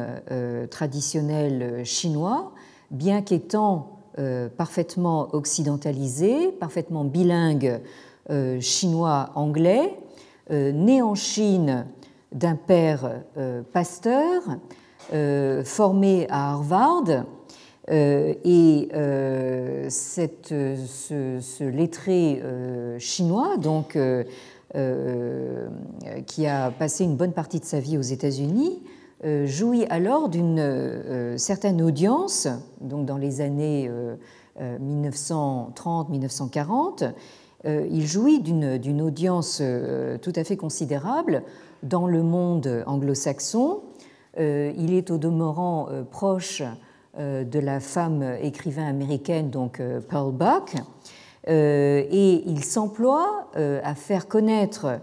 [0.69, 2.51] traditionnel chinois,
[2.91, 7.81] bien qu'étant euh, parfaitement occidentalisé, parfaitement bilingue
[8.29, 9.93] euh, chinois-anglais,
[10.51, 11.85] euh, né en Chine
[12.35, 13.23] d'un père
[13.73, 14.43] pasteur,
[15.63, 17.25] formé à Harvard.
[17.89, 18.89] et
[19.89, 22.43] cette, ce, lettré
[22.99, 23.97] chinois, donc,
[26.27, 28.83] qui a passé une bonne partie de sa vie aux États-Unis,
[29.23, 32.47] euh, jouit alors d'une euh, certaine audience,
[32.81, 33.89] donc dans les années
[34.59, 37.13] 1930-1940,
[37.65, 39.61] euh, il jouit d'une audience
[40.21, 41.43] tout à fait considérable
[41.85, 43.79] dans le monde anglo-saxon.
[44.37, 46.61] Il est au demeurant proche
[47.17, 50.75] de la femme écrivain américaine, donc Pearl Buck,
[51.47, 54.99] et il s'emploie à faire connaître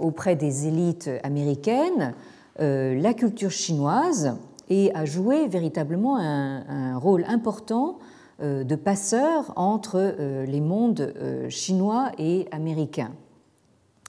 [0.00, 2.14] auprès des élites américaines
[2.60, 4.36] euh, la culture chinoise
[4.68, 7.98] et a joué véritablement un, rôle important
[8.42, 11.14] euh, de passeur entre euh, les mondes
[11.48, 13.12] chinois et américains.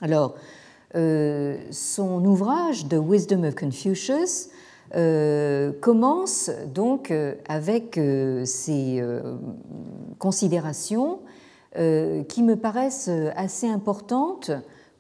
[0.02, 0.36] Alors,
[0.94, 4.50] son ouvrage The Wisdom of Confucius
[5.82, 7.12] commence donc
[7.48, 8.00] avec
[8.46, 9.04] ces
[10.20, 11.20] considérations
[11.74, 14.52] qui me paraissent assez importantes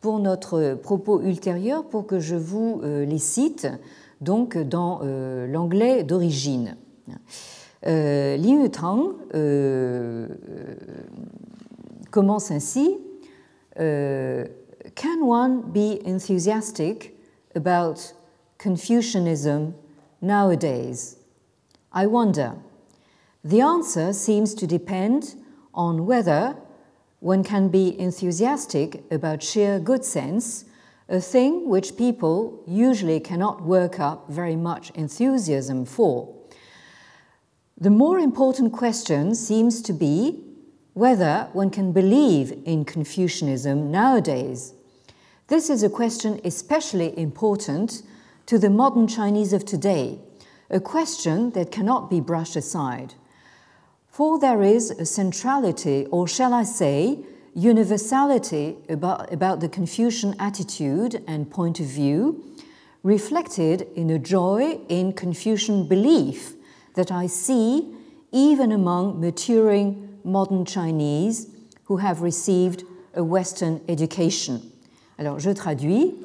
[0.03, 3.69] pour notre propos ultérieur pour que je vous euh, les cite
[4.19, 6.75] donc dans euh, l'anglais d'origine.
[7.87, 9.13] Euh, Liu Tang
[12.11, 12.97] commence ainsi
[14.95, 17.17] Can one be enthusiastic
[17.55, 18.13] about
[18.57, 19.75] Confucianism
[20.21, 21.17] nowadays?
[21.91, 22.55] I wonder.
[23.43, 25.35] The answer seems to depend
[25.73, 26.55] on whether
[27.19, 30.65] one can be enthusiastic about sheer good sense,
[31.09, 36.33] a thing which people usually cannot work up very much enthusiasm for.
[37.77, 40.43] The more important question seems to be
[40.93, 44.73] whether one can believe in Confucianism nowadays.
[45.47, 48.01] This is a question especially important
[48.45, 50.19] to the modern Chinese of today,
[50.69, 53.15] a question that cannot be brushed aside.
[54.07, 57.19] For there is a centrality, or shall I say,
[57.53, 62.43] universality about, about the Confucian attitude and point of view,
[63.03, 66.53] reflected in a joy in Confucian belief
[66.95, 67.93] that I see
[68.31, 71.47] even among maturing modern Chinese
[71.85, 72.83] who have received
[73.13, 74.72] a Western education.
[75.19, 76.15] Alors, je traduis.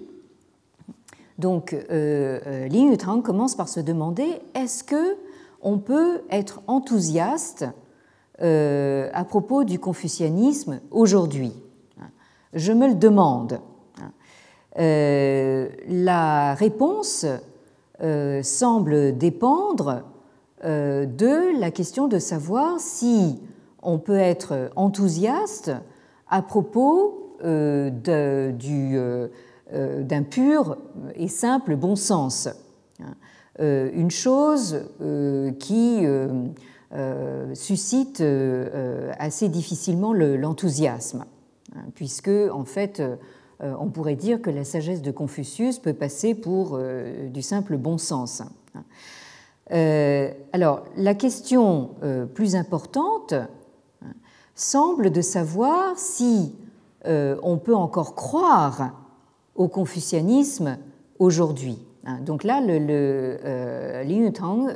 [1.38, 5.16] Donc, euh, euh, Li Yutang commence par se demander est-ce que
[5.62, 7.66] on peut être enthousiaste
[8.40, 11.52] euh, à propos du confucianisme aujourd'hui?
[12.54, 13.60] Je me le demande.
[14.78, 17.26] Euh, la réponse
[18.42, 20.04] semble dépendre
[20.64, 23.38] de la question de savoir si
[23.82, 25.72] on peut être enthousiaste
[26.28, 28.52] à propos d'un
[30.22, 30.76] pur
[31.14, 32.48] et simple bon sens.
[33.60, 34.80] Une chose
[35.58, 36.06] qui
[37.54, 38.22] suscite
[39.18, 41.24] assez difficilement l'enthousiasme,
[41.74, 43.02] hein, puisque en fait
[43.60, 46.78] on pourrait dire que la sagesse de Confucius peut passer pour
[47.30, 48.42] du simple bon sens.
[49.70, 54.12] Euh, alors, la question euh, plus importante hein,
[54.54, 56.67] semble de savoir si euh,
[57.04, 58.92] on peut encore croire
[59.54, 60.78] au confucianisme
[61.18, 61.78] aujourd'hui.
[62.04, 62.20] Hein.
[62.20, 64.66] Donc là, le, le Liu Tang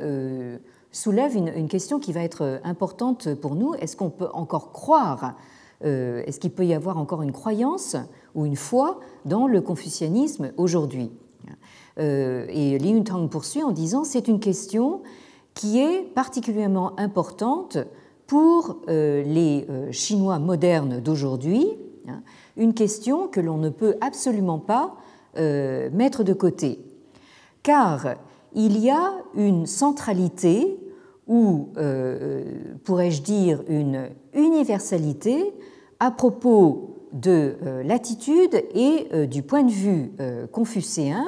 [0.91, 3.73] soulève une, question qui va être importante pour nous.
[3.75, 5.35] Est-ce qu'on peut encore croire
[5.81, 7.97] Est-ce qu'il peut y avoir encore une croyance
[8.35, 11.11] ou une foi dans le confucianisme aujourd'hui
[11.99, 15.01] euh, et Li Yuntang poursuit en disant c'est une question
[15.53, 17.77] qui est particulièrement importante
[18.25, 21.75] pour euh, les euh, Chinois modernes d'aujourd'hui, hein,
[22.57, 24.95] une question que l'on ne peut absolument pas
[25.35, 26.79] mettre de côté,
[27.63, 28.15] car
[28.53, 30.77] il y a une centralité
[31.27, 31.69] ou,
[32.83, 35.53] pourrais-je dire, une universalité
[35.99, 40.11] à propos de l'attitude et du point de vue
[40.51, 41.25] confucéen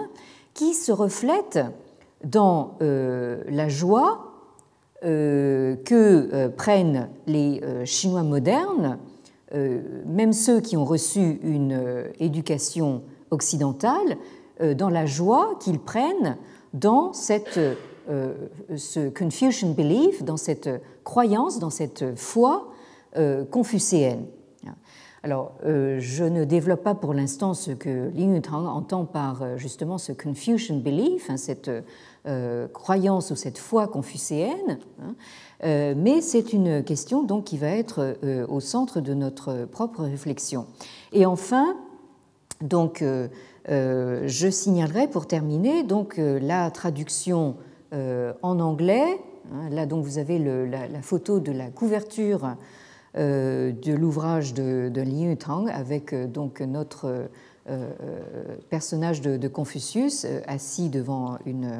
[0.55, 1.59] qui se reflète
[2.23, 4.31] dans euh, la joie
[5.03, 8.97] euh, que euh, prennent les Chinois modernes,
[9.53, 14.17] même ceux qui ont reçu une éducation occidentale,
[14.75, 16.37] dans la joie qu'ils prennent
[16.73, 17.59] dans cette,
[18.07, 20.69] ce Confucian belief, dans cette
[21.03, 22.71] croyance, dans cette foi
[23.51, 24.25] confucéenne.
[25.25, 29.57] Alors, euh, je ne développe pas pour l'instant ce que Li Yutang entend par euh,
[29.57, 31.81] justement ce Confucian belief, hein, cette euh,
[32.73, 35.15] croyance ou cette foi confucéenne, hein,
[35.95, 38.17] mais c'est une question donc qui va être
[38.49, 40.65] au centre de notre propre réflexion.
[41.13, 41.77] Et enfin,
[42.61, 43.03] donc,
[43.67, 47.57] je signalerai pour terminer donc la traduction
[47.91, 49.19] en anglais.
[49.53, 52.55] Hein, là, donc, vous avez la, photo de la couverture
[53.17, 57.27] euh, de l'ouvrage de, de Liu Tang avec euh, donc notre euh,
[58.69, 61.71] personnage de, Confucius assis devant une,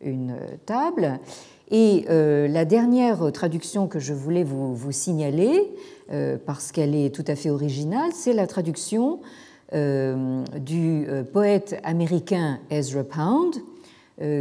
[0.00, 1.18] une table.
[1.70, 5.70] Et la dernière traduction que je voulais vous, signaler,
[6.46, 9.20] parce qu'elle est tout à fait originale, c'est la traduction
[9.72, 13.56] du poète américain Ezra Pound,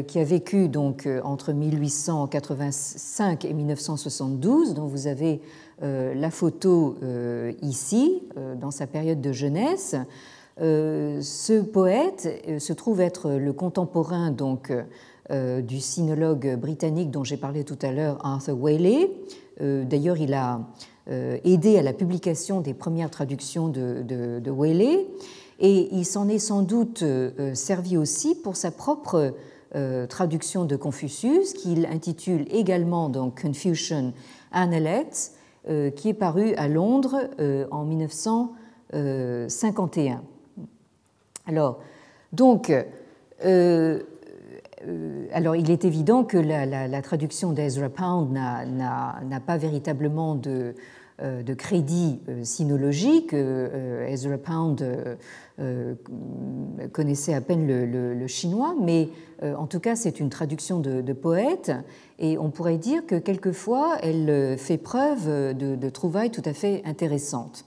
[0.08, 5.42] qui a vécu donc entre 1885 et 1972, dont vous avez
[5.84, 9.96] euh, la photo euh, ici, euh, dans sa période de jeunesse.
[10.60, 12.28] Ce poète
[12.60, 14.72] se trouve être le contemporain donc,
[15.30, 19.12] du sinologue britannique dont j'ai parlé tout à l'heure, Arthur Waley.
[19.60, 20.62] D'ailleurs, il a
[21.08, 25.06] aidé à la publication des premières traductions de, de, Waley
[25.60, 27.04] et il s'en est sans doute
[27.54, 29.36] servi aussi pour sa propre
[30.10, 34.12] traduction de Confucius, qu'il intitule également donc Confucian
[34.52, 35.38] Analects,
[35.70, 40.24] euh, qui est paru à Londres euh, en 1951.
[41.48, 41.80] Alors,
[42.34, 42.72] donc,
[43.46, 44.00] euh,
[45.34, 50.76] alors, il est évident que la, traduction d'Ezra Pound n'a pas véritablement de,
[51.22, 53.34] de crédit sinologique.
[53.34, 55.18] Ezra Pound
[56.92, 59.10] connaissait à peine le, chinois, mais
[59.42, 61.72] en tout cas, c'est une traduction de, de poète
[62.20, 66.82] et on pourrait dire que quelquefois, elle euh, fait preuve de, trouvailles tout à fait
[66.86, 67.66] intéressantes.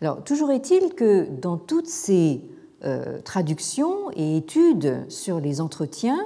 [0.00, 2.40] Alors, toujours est-il que dans toutes ces
[2.84, 6.18] euh, traductions et études sur les entretiens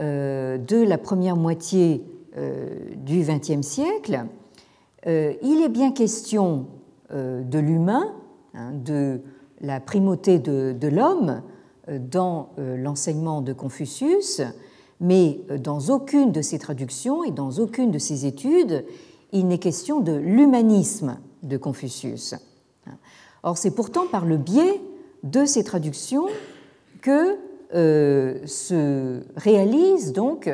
[0.00, 2.04] euh, de la première moitié
[2.96, 4.24] du XXe siècle,
[5.04, 6.64] il est bien question
[7.12, 8.10] de l'humain,
[8.54, 9.20] hein, de
[9.60, 11.42] la primauté de l'homme
[11.90, 14.40] dans l'enseignement de Confucius,
[15.02, 18.86] mais euh, dans aucune de ces traductions et dans aucune de ces études,
[19.32, 22.34] il n'est question de l'humanisme de Confucius.
[23.42, 24.80] Or, c'est pourtant par le biais
[25.22, 26.26] de ces traductions
[27.00, 27.38] que
[27.74, 30.50] euh, se réalise donc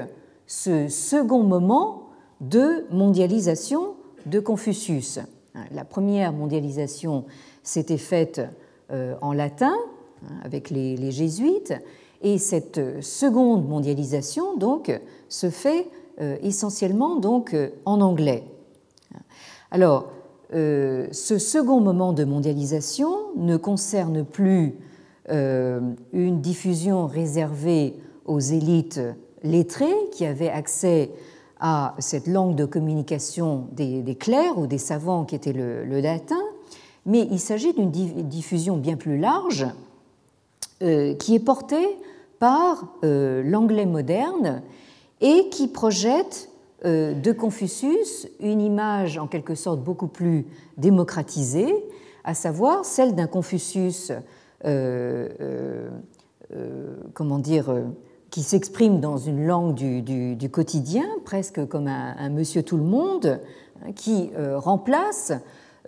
[0.47, 2.11] ce second moment
[2.41, 3.95] de mondialisation
[4.27, 5.19] de Confucius.
[5.73, 7.25] La première mondialisation
[7.63, 8.41] s'était faite
[8.93, 9.75] euh, en latin
[10.23, 11.75] hein, avec les jésuites,
[12.23, 14.93] et cette seconde mondialisation donc
[15.29, 15.89] se fait
[16.21, 18.45] euh, essentiellement donc en anglais.
[19.71, 20.11] Alors,
[20.55, 24.75] euh, ce second moment de mondialisation ne concerne plus
[25.31, 28.99] une diffusion réservée aux élites
[29.43, 31.11] lettrées qui avaient accès
[31.61, 36.41] à cette langue de communication des, clercs ou des savants qui était le, latin,
[37.05, 39.67] mais il s'agit d'une diffusion bien plus large
[40.83, 41.99] euh, qui est portée
[42.39, 44.63] par euh, l'anglais moderne
[45.21, 46.48] et qui projette euh,
[46.85, 51.75] de Confucius une image en quelque sorte beaucoup plus démocratisée,
[52.25, 54.13] à savoir celle d'un Confucius,
[57.15, 57.73] comment dire,
[58.31, 63.41] qui s'exprime dans une langue du, quotidien, presque comme un, monsieur tout le monde,
[63.83, 65.33] hein, qui euh, remplace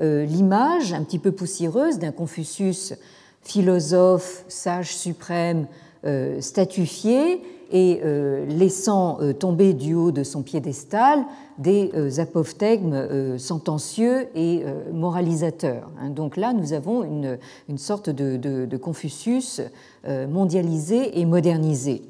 [0.00, 2.94] euh, l'image un petit peu poussiéreuse d'un Confucius
[3.42, 5.66] philosophe, sage suprême,
[6.06, 8.00] euh, statufié et
[8.48, 11.24] laissant tomber du haut de son piédestal
[11.58, 15.90] des apophthegmes sentencieux et moralisateurs.
[16.00, 16.10] Hein.
[16.10, 19.60] Donc là, nous avons une, sorte de Confucius
[20.06, 22.02] mondialisé et modernisé.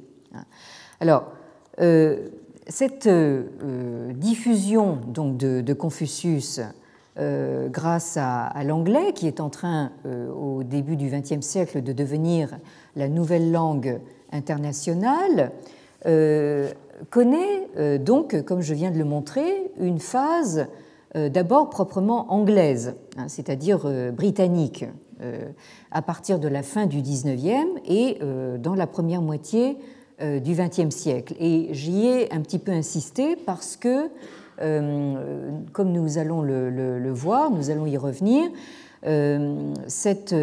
[1.00, 1.24] Alors,
[1.80, 2.28] euh,
[2.66, 6.61] cette euh, diffusion donc, de, Confucius
[7.21, 12.59] euh, grâce à, l'anglais, qui est en train au début du XXe siècle de devenir
[12.97, 14.01] la nouvelle langue
[14.33, 15.53] internationale,
[17.11, 20.66] connaît donc, comme je viens de le montrer, une phase
[21.14, 24.87] d'abord proprement anglaise, hein, c'est-à-dire britannique,
[25.91, 28.18] à partir de la fin du XIXe et
[28.59, 29.77] dans la première moitié
[30.23, 31.35] euh, du XXe siècle.
[31.41, 34.09] Et j'y ai un petit peu insisté parce que, euh,
[34.61, 38.50] comme nous allons le, voir, nous allons y revenir,
[39.06, 40.34] euh, cette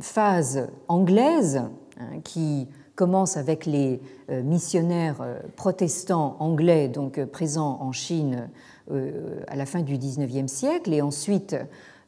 [0.00, 1.62] phase anglaise
[1.98, 5.24] hein, qui commence avec les missionnaires
[5.56, 8.50] protestants anglais donc présents en Chine
[8.90, 11.56] à la fin du XIXe siècle et ensuite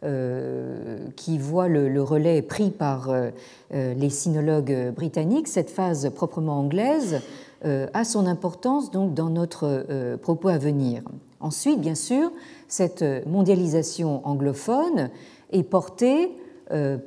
[0.04, 3.30] euh, qui voit le, relais pris par euh,
[3.72, 7.20] euh, les sinologues britanniques, cette phase proprement anglaise
[7.64, 11.02] a son importance donc dans notre propos à venir.
[11.40, 12.32] Ensuite, bien sûr,
[12.66, 15.10] cette mondialisation anglophone
[15.50, 16.32] est portée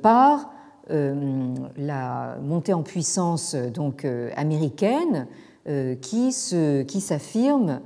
[0.02, 0.50] par
[0.88, 5.26] la montée en puissance donc américaine
[6.00, 7.80] qui s'affirme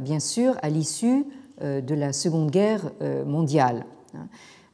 [0.00, 1.26] bien sûr à l'issue
[1.60, 2.90] de la Seconde Guerre
[3.26, 3.84] mondiale.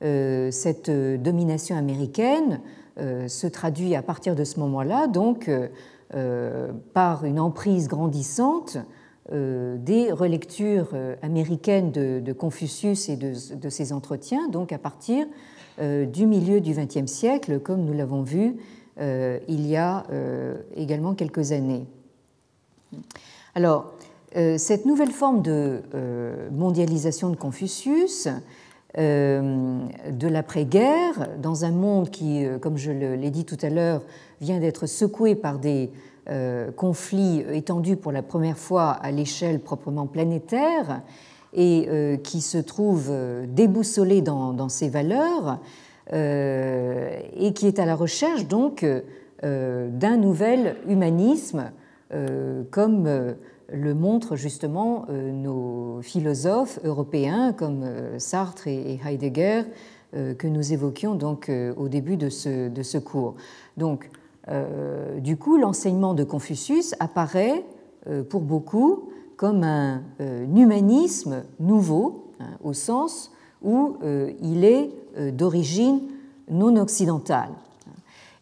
[0.02, 2.60] Euh, cette domination américaine
[2.98, 5.68] euh, se traduit à partir de ce moment-là donc euh,
[6.92, 8.78] par une emprise grandissante
[9.30, 10.90] des relectures
[11.22, 15.26] américaines de, Confucius et de, ses entretiens, donc à partir
[15.80, 18.56] du milieu du XXe siècle, comme nous l'avons vu
[19.00, 20.04] il y a
[20.74, 21.86] également quelques années.
[23.54, 23.94] Alors,
[24.34, 25.80] cette nouvelle forme de
[26.50, 28.28] mondialisation de Confucius
[28.98, 34.02] euh, de l'après-guerre, dans un monde qui, euh, comme je l'ai dit tout à l'heure,
[34.42, 35.90] vient d'être secoué par des
[36.28, 41.00] euh, conflits étendus pour la première fois à l'échelle proprement planétaire
[41.54, 43.12] et qui se trouve
[43.46, 45.60] déboussolé dans, ses valeurs
[46.10, 48.86] et qui est à la recherche donc
[49.42, 51.70] d'un nouvel humanisme
[52.70, 53.34] comme
[53.72, 59.62] le montrent justement euh, nos philosophes européens comme euh, Sartre et Heidegger
[60.14, 63.34] euh, que nous évoquions donc au début de ce, de ce cours.
[63.76, 64.10] Donc,
[65.18, 67.64] du coup, l'enseignement de Confucius apparaît
[68.28, 70.02] pour beaucoup comme un
[70.54, 73.30] humanisme nouveau, hein, au sens
[73.62, 73.96] où
[74.42, 74.90] il est
[75.32, 76.00] d'origine
[76.50, 77.50] non occidentale.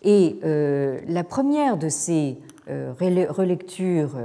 [0.02, 2.38] Et la première de ces
[2.68, 4.16] relectures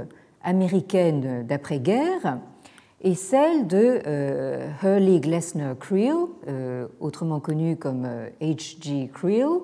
[0.46, 2.38] américaine d'après-guerre
[3.02, 6.14] est celle de euh, Hurley Glessner Creel,
[6.48, 8.08] euh, autrement connu comme
[8.40, 9.10] H.G.
[9.10, 9.60] Euh, Creel,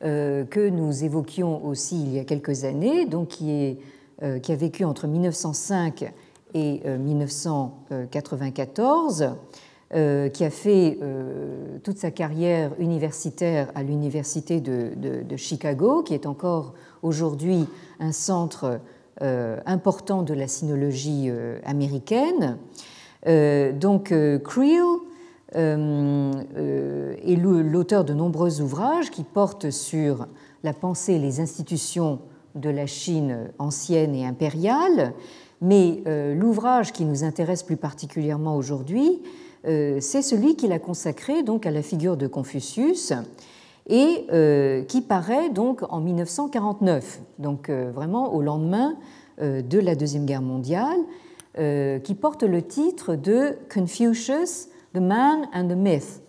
[0.00, 3.78] que nous évoquions aussi il y a quelques années, donc qui,
[4.42, 6.12] qui a vécu entre 1905
[6.54, 9.30] et 1994,
[9.92, 10.98] qui a fait
[11.84, 16.72] toute sa carrière universitaire à l'Université de, de, Chicago, qui est encore
[17.02, 17.66] aujourd'hui
[17.98, 18.80] un centre
[19.22, 22.56] euh, important de la sinologie euh, américaine.
[23.26, 24.82] Euh, donc Creel
[25.54, 30.26] est l'auteur de nombreux ouvrages qui portent sur
[30.62, 32.20] la pensée et les institutions
[32.54, 35.12] de la Chine ancienne et impériale,
[35.60, 36.02] mais
[36.34, 39.22] l'ouvrage qui nous intéresse plus particulièrement aujourd'hui,
[39.64, 43.12] c'est celui qu'il a consacré donc à la figure de Confucius
[43.90, 48.96] et euh, qui paraît donc en 1949, donc euh, vraiment au lendemain
[49.42, 50.98] euh, de la Deuxième Guerre mondiale,
[52.04, 56.22] qui porte le titre de Confucius, the Man and the Myth,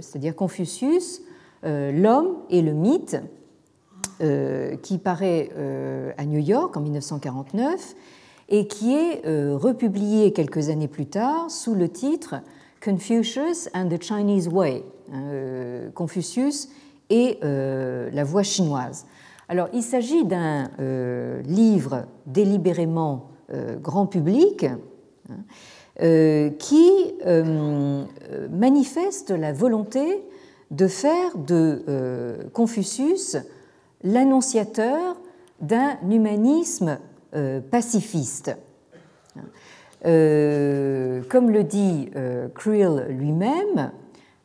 [0.00, 1.22] c'est-à-dire Confucius,
[1.62, 3.16] l'homme et le mythe,
[4.82, 5.50] qui paraît
[6.16, 7.94] à New York en 1949
[8.48, 9.22] et qui est
[9.54, 12.36] republié quelques années plus tard sous le titre
[12.82, 16.68] Confucius and the Chinese Way, hein, Confucius
[17.10, 19.06] et la voie chinoise.
[19.48, 20.70] Alors, il s'agit d'un
[21.46, 23.30] livre délibérément
[23.82, 24.78] grand public hein,
[25.98, 27.14] qui
[28.50, 30.22] manifeste la volonté
[30.70, 33.36] de faire de Confucius
[34.04, 35.16] l'annonciateur
[35.60, 36.98] d'un humanisme
[37.34, 38.56] euh, pacifiste.
[40.06, 43.90] Euh, comme le dit euh, Creel lui-même,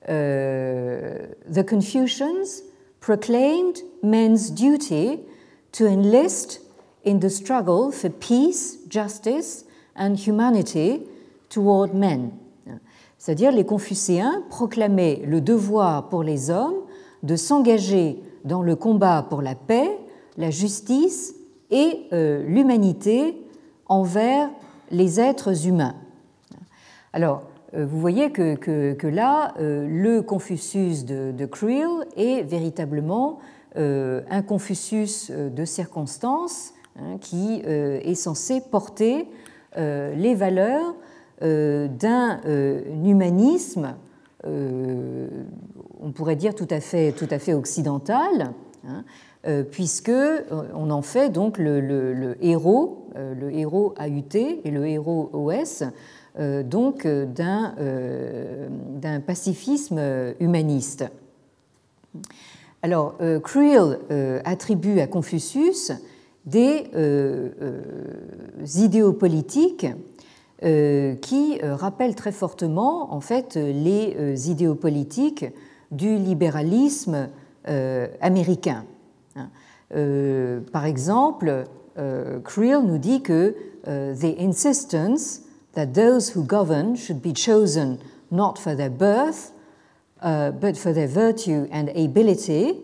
[0.07, 2.63] The Confucians
[2.99, 5.19] proclaimed men's duty
[5.73, 6.61] to enlist
[7.05, 11.05] in the struggle for peace, justice and humanity
[11.49, 12.31] toward men.
[13.17, 16.77] C'est-à-dire les Confucéens proclamaient le devoir pour les hommes
[17.23, 19.89] de s'engager dans le combat pour la paix,
[20.37, 21.35] la justice
[21.69, 23.37] et euh, l'humanité
[23.87, 24.49] envers
[24.91, 25.95] les êtres humains.
[27.13, 27.43] Alors,
[27.75, 33.39] euh, vous voyez que, là, euh, le Confucius de, de, Creel est véritablement
[33.75, 39.27] un Confucius de circonstance hein, qui est censé porter
[39.77, 40.95] les valeurs
[41.41, 42.41] d'un
[43.03, 43.95] humanisme,
[46.01, 48.53] on pourrait dire tout à fait, occidental,
[48.87, 49.03] hein,
[49.47, 50.41] euh, puisque euh,
[50.73, 55.83] on en fait donc le, héros, euh, le héros AUT et le héros OS,
[56.63, 57.73] donc d'un
[59.25, 59.99] pacifisme
[60.39, 61.03] humaniste.
[62.81, 63.99] Alors, Creel
[64.45, 65.91] attribue à Confucius
[66.45, 66.85] des
[68.77, 69.87] idéaux politiques
[70.61, 75.45] qui rappellent très fortement en fait les idéaux politiques
[75.91, 77.29] du libéralisme
[78.21, 78.83] américain.
[79.35, 79.49] Hein.
[79.95, 81.65] Euh, par exemple,
[81.97, 83.55] euh, Creel nous dit que
[83.87, 85.41] euh, the insistence
[85.73, 87.97] that those who govern should be chosen
[88.31, 89.51] not for their birth,
[90.21, 92.75] uh, but for their virtue and ability,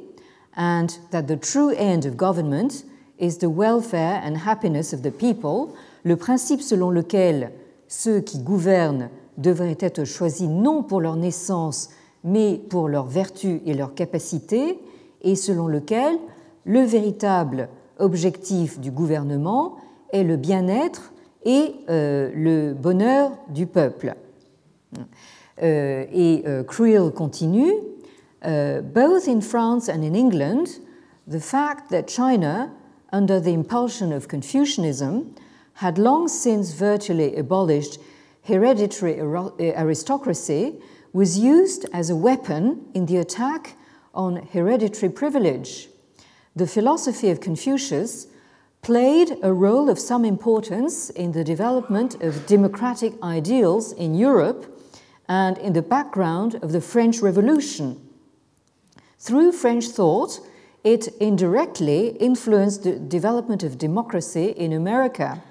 [0.55, 2.85] and that the true end of government
[3.19, 5.73] is the welfare and happiness of the people,
[6.03, 7.51] le principe selon lequel
[7.87, 11.89] ceux qui gouvernent devraient être choisis non pour leur naissance,
[12.23, 14.79] mais pour leur vertu et leur capacité,
[15.21, 16.17] et selon lequel
[16.65, 17.69] le véritable
[17.99, 19.75] objectif du gouvernement
[20.11, 21.13] est le bien-être
[21.43, 24.15] et euh, le bonheur du peuple.
[25.61, 27.73] Euh, et euh, Creel continue,
[28.43, 30.79] Both in France and in England,
[31.27, 32.69] the fact that China,
[33.11, 35.23] under the impulsion of Confucianism,
[35.75, 37.99] had long since virtually abolished
[38.43, 40.75] hereditary eh, aristocracy
[41.13, 43.77] was used as a weapon in the attack
[44.13, 45.89] on hereditary privilege
[46.55, 48.27] the philosophy of Confucius
[48.81, 54.71] played a role of some importance in the development of democratic ideals in Europe
[55.27, 57.99] and in the background of the French Revolution.
[59.19, 60.39] Through French thought,
[60.83, 65.41] it indirectly influenced the development of democracy in America.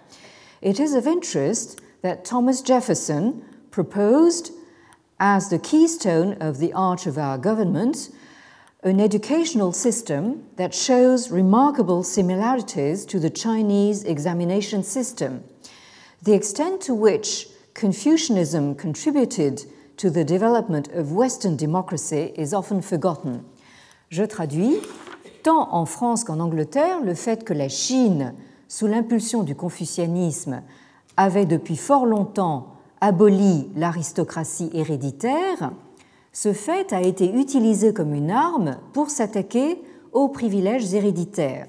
[0.64, 4.50] It is of interest that Thomas Jefferson proposed
[5.20, 8.08] as the keystone of the arch of our government
[8.82, 15.44] an educational system that shows remarkable similarities to the Chinese examination system.
[16.22, 19.64] The extent to which Confucianism contributed
[19.98, 23.44] to the development of Western democracy is often forgotten.
[24.10, 24.82] Je traduis.
[25.42, 28.34] Tant en France qu'en Angleterre, le fait que la Chine,
[28.68, 30.62] sous l'impulsion du confucianisme,
[31.16, 32.68] avait depuis fort longtemps
[33.00, 35.72] aboli l'aristocratie héréditaire
[36.34, 39.80] ce fait a été utilisé comme une arme pour s'attaquer
[40.12, 41.68] aux privilèges héréditaires.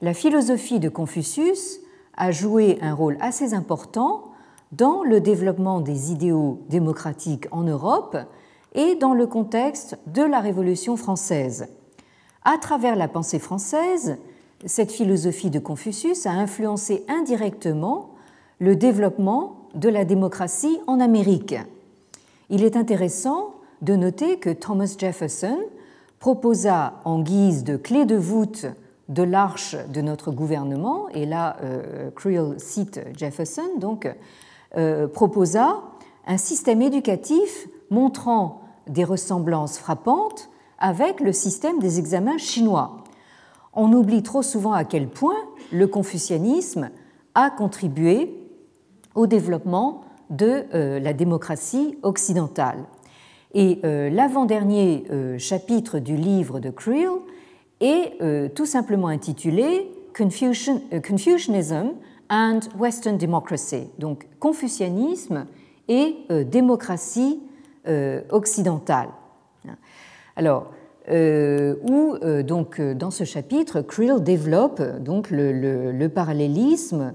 [0.00, 1.78] La philosophie de Confucius
[2.16, 4.32] a joué un rôle assez important
[4.72, 8.18] dans le développement des idéaux démocratiques en Europe
[8.74, 11.68] et dans le contexte de la Révolution française.
[12.44, 14.18] À travers la pensée française,
[14.64, 18.10] cette philosophie de Confucius a influencé indirectement
[18.58, 21.56] le développement de la démocratie en Amérique.
[22.48, 25.58] Il est intéressant de noter que Thomas Jefferson
[26.18, 28.66] proposa en guise de clé de voûte
[29.08, 34.12] de l'arche de notre gouvernement, et là euh, Creel cite Jefferson, donc
[34.76, 35.82] euh, proposa
[36.26, 40.48] un système éducatif montrant des ressemblances frappantes
[40.78, 43.04] avec le système des examens chinois.
[43.76, 45.36] On oublie trop souvent à quel point
[45.70, 46.90] le confucianisme
[47.34, 48.34] a contribué
[49.14, 52.84] au développement de euh, la démocratie occidentale.
[53.52, 57.10] Et euh, l'avant-dernier euh, chapitre du livre de Creel
[57.80, 61.92] est tout simplement intitulé Confucianism
[62.30, 65.44] and Western Democracy, donc confucianisme
[65.86, 66.16] et
[66.46, 67.38] démocratie
[68.30, 69.10] occidentale.
[70.36, 70.70] Alors,
[71.08, 77.14] où donc dans ce chapitre, Krill développe donc le parallélisme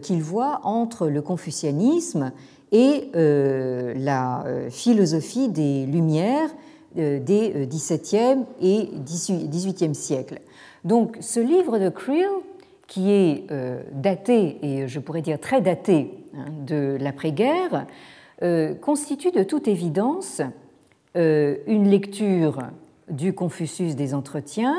[0.00, 2.32] qu'il voit entre le confucianisme
[2.70, 6.50] et la philosophie des Lumières
[6.94, 10.40] des XVIIe et XVIIIe siècles.
[10.84, 12.28] Donc ce livre de Creel,
[12.86, 17.86] qui est euh, daté, et je pourrais dire très daté, hein, de l'après-guerre,
[18.42, 20.42] euh, constitue de toute évidence
[21.16, 22.58] euh, une lecture
[23.08, 24.76] du Confucius des entretiens,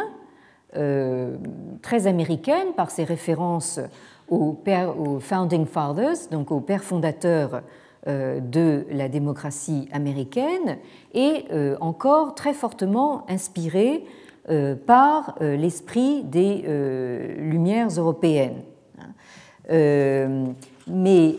[1.83, 3.79] très américaine par ses références
[4.27, 4.57] aux,
[5.19, 7.61] Founding Fathers, donc aux pères fondateurs
[8.07, 10.79] de la démocratie américaine,
[11.13, 11.45] et
[11.79, 14.03] encore très fortement inspirée
[14.49, 18.61] euh, par euh, l'esprit des euh, Lumières européennes.
[19.69, 21.35] mais,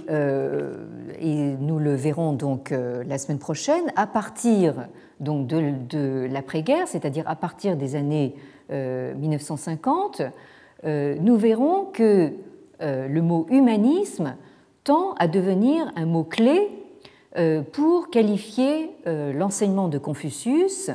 [1.20, 4.88] et nous le verrons donc la semaine prochaine, à partir
[5.24, 8.34] donc de, l'après-guerre, c'est-à-dire à partir des années
[8.70, 10.22] 1950,
[10.84, 12.32] nous verrons que
[12.80, 14.36] le mot humanisme
[14.84, 16.68] tend à devenir un mot clé
[17.72, 20.90] pour qualifier l'enseignement de Confucius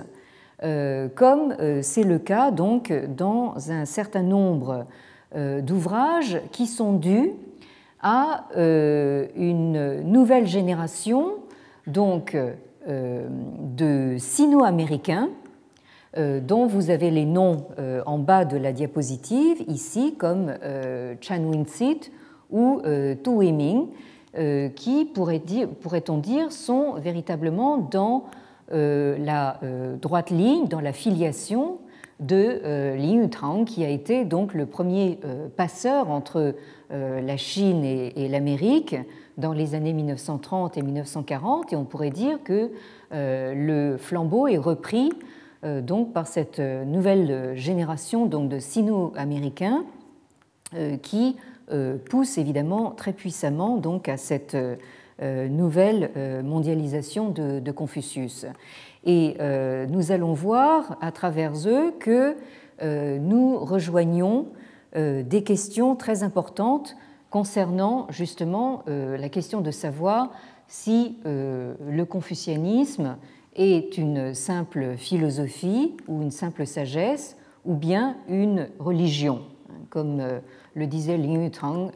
[0.61, 4.88] euh, comme euh, c'est le cas donc dans un certain nombre
[5.34, 7.32] euh, d'ouvrages qui sont dus
[8.01, 11.34] à une nouvelle génération
[11.86, 12.38] donc
[12.88, 15.30] de sino-américains
[16.17, 17.67] dont vous avez les noms
[18.05, 20.53] en bas de la diapositive ici comme
[21.21, 22.11] Chan Win-sit
[22.49, 22.82] ou
[23.23, 23.88] Tu Wei-ming
[24.75, 28.25] qui pourrait-on dire sont véritablement dans
[28.71, 31.80] euh, la euh, droite ligne dans la filiation
[32.19, 35.17] de euh, Li Yutang, qui a été donc le premier
[35.55, 36.53] passeur entre
[36.91, 38.95] la Chine et l'Amérique
[39.39, 42.71] dans les années 1930 et 1940, et on pourrait dire que
[43.11, 45.11] le flambeau est repris
[45.63, 49.83] donc par cette nouvelle génération donc de sino-américains
[51.01, 51.35] qui
[52.09, 54.55] pousse évidemment très puissamment donc à cette
[55.21, 58.45] euh, nouvelle euh, mondialisation de, Confucius.
[59.03, 62.37] Et euh, nous allons voir à travers eux que
[62.81, 64.47] nous rejoignons
[64.95, 66.95] des questions très importantes
[67.30, 70.32] concernant justement la question de savoir
[70.67, 73.17] si le confucianisme
[73.55, 79.41] est une simple philosophie ou une simple sagesse ou bien une religion,
[79.89, 80.23] comme
[80.73, 81.91] le disait Liu Yutang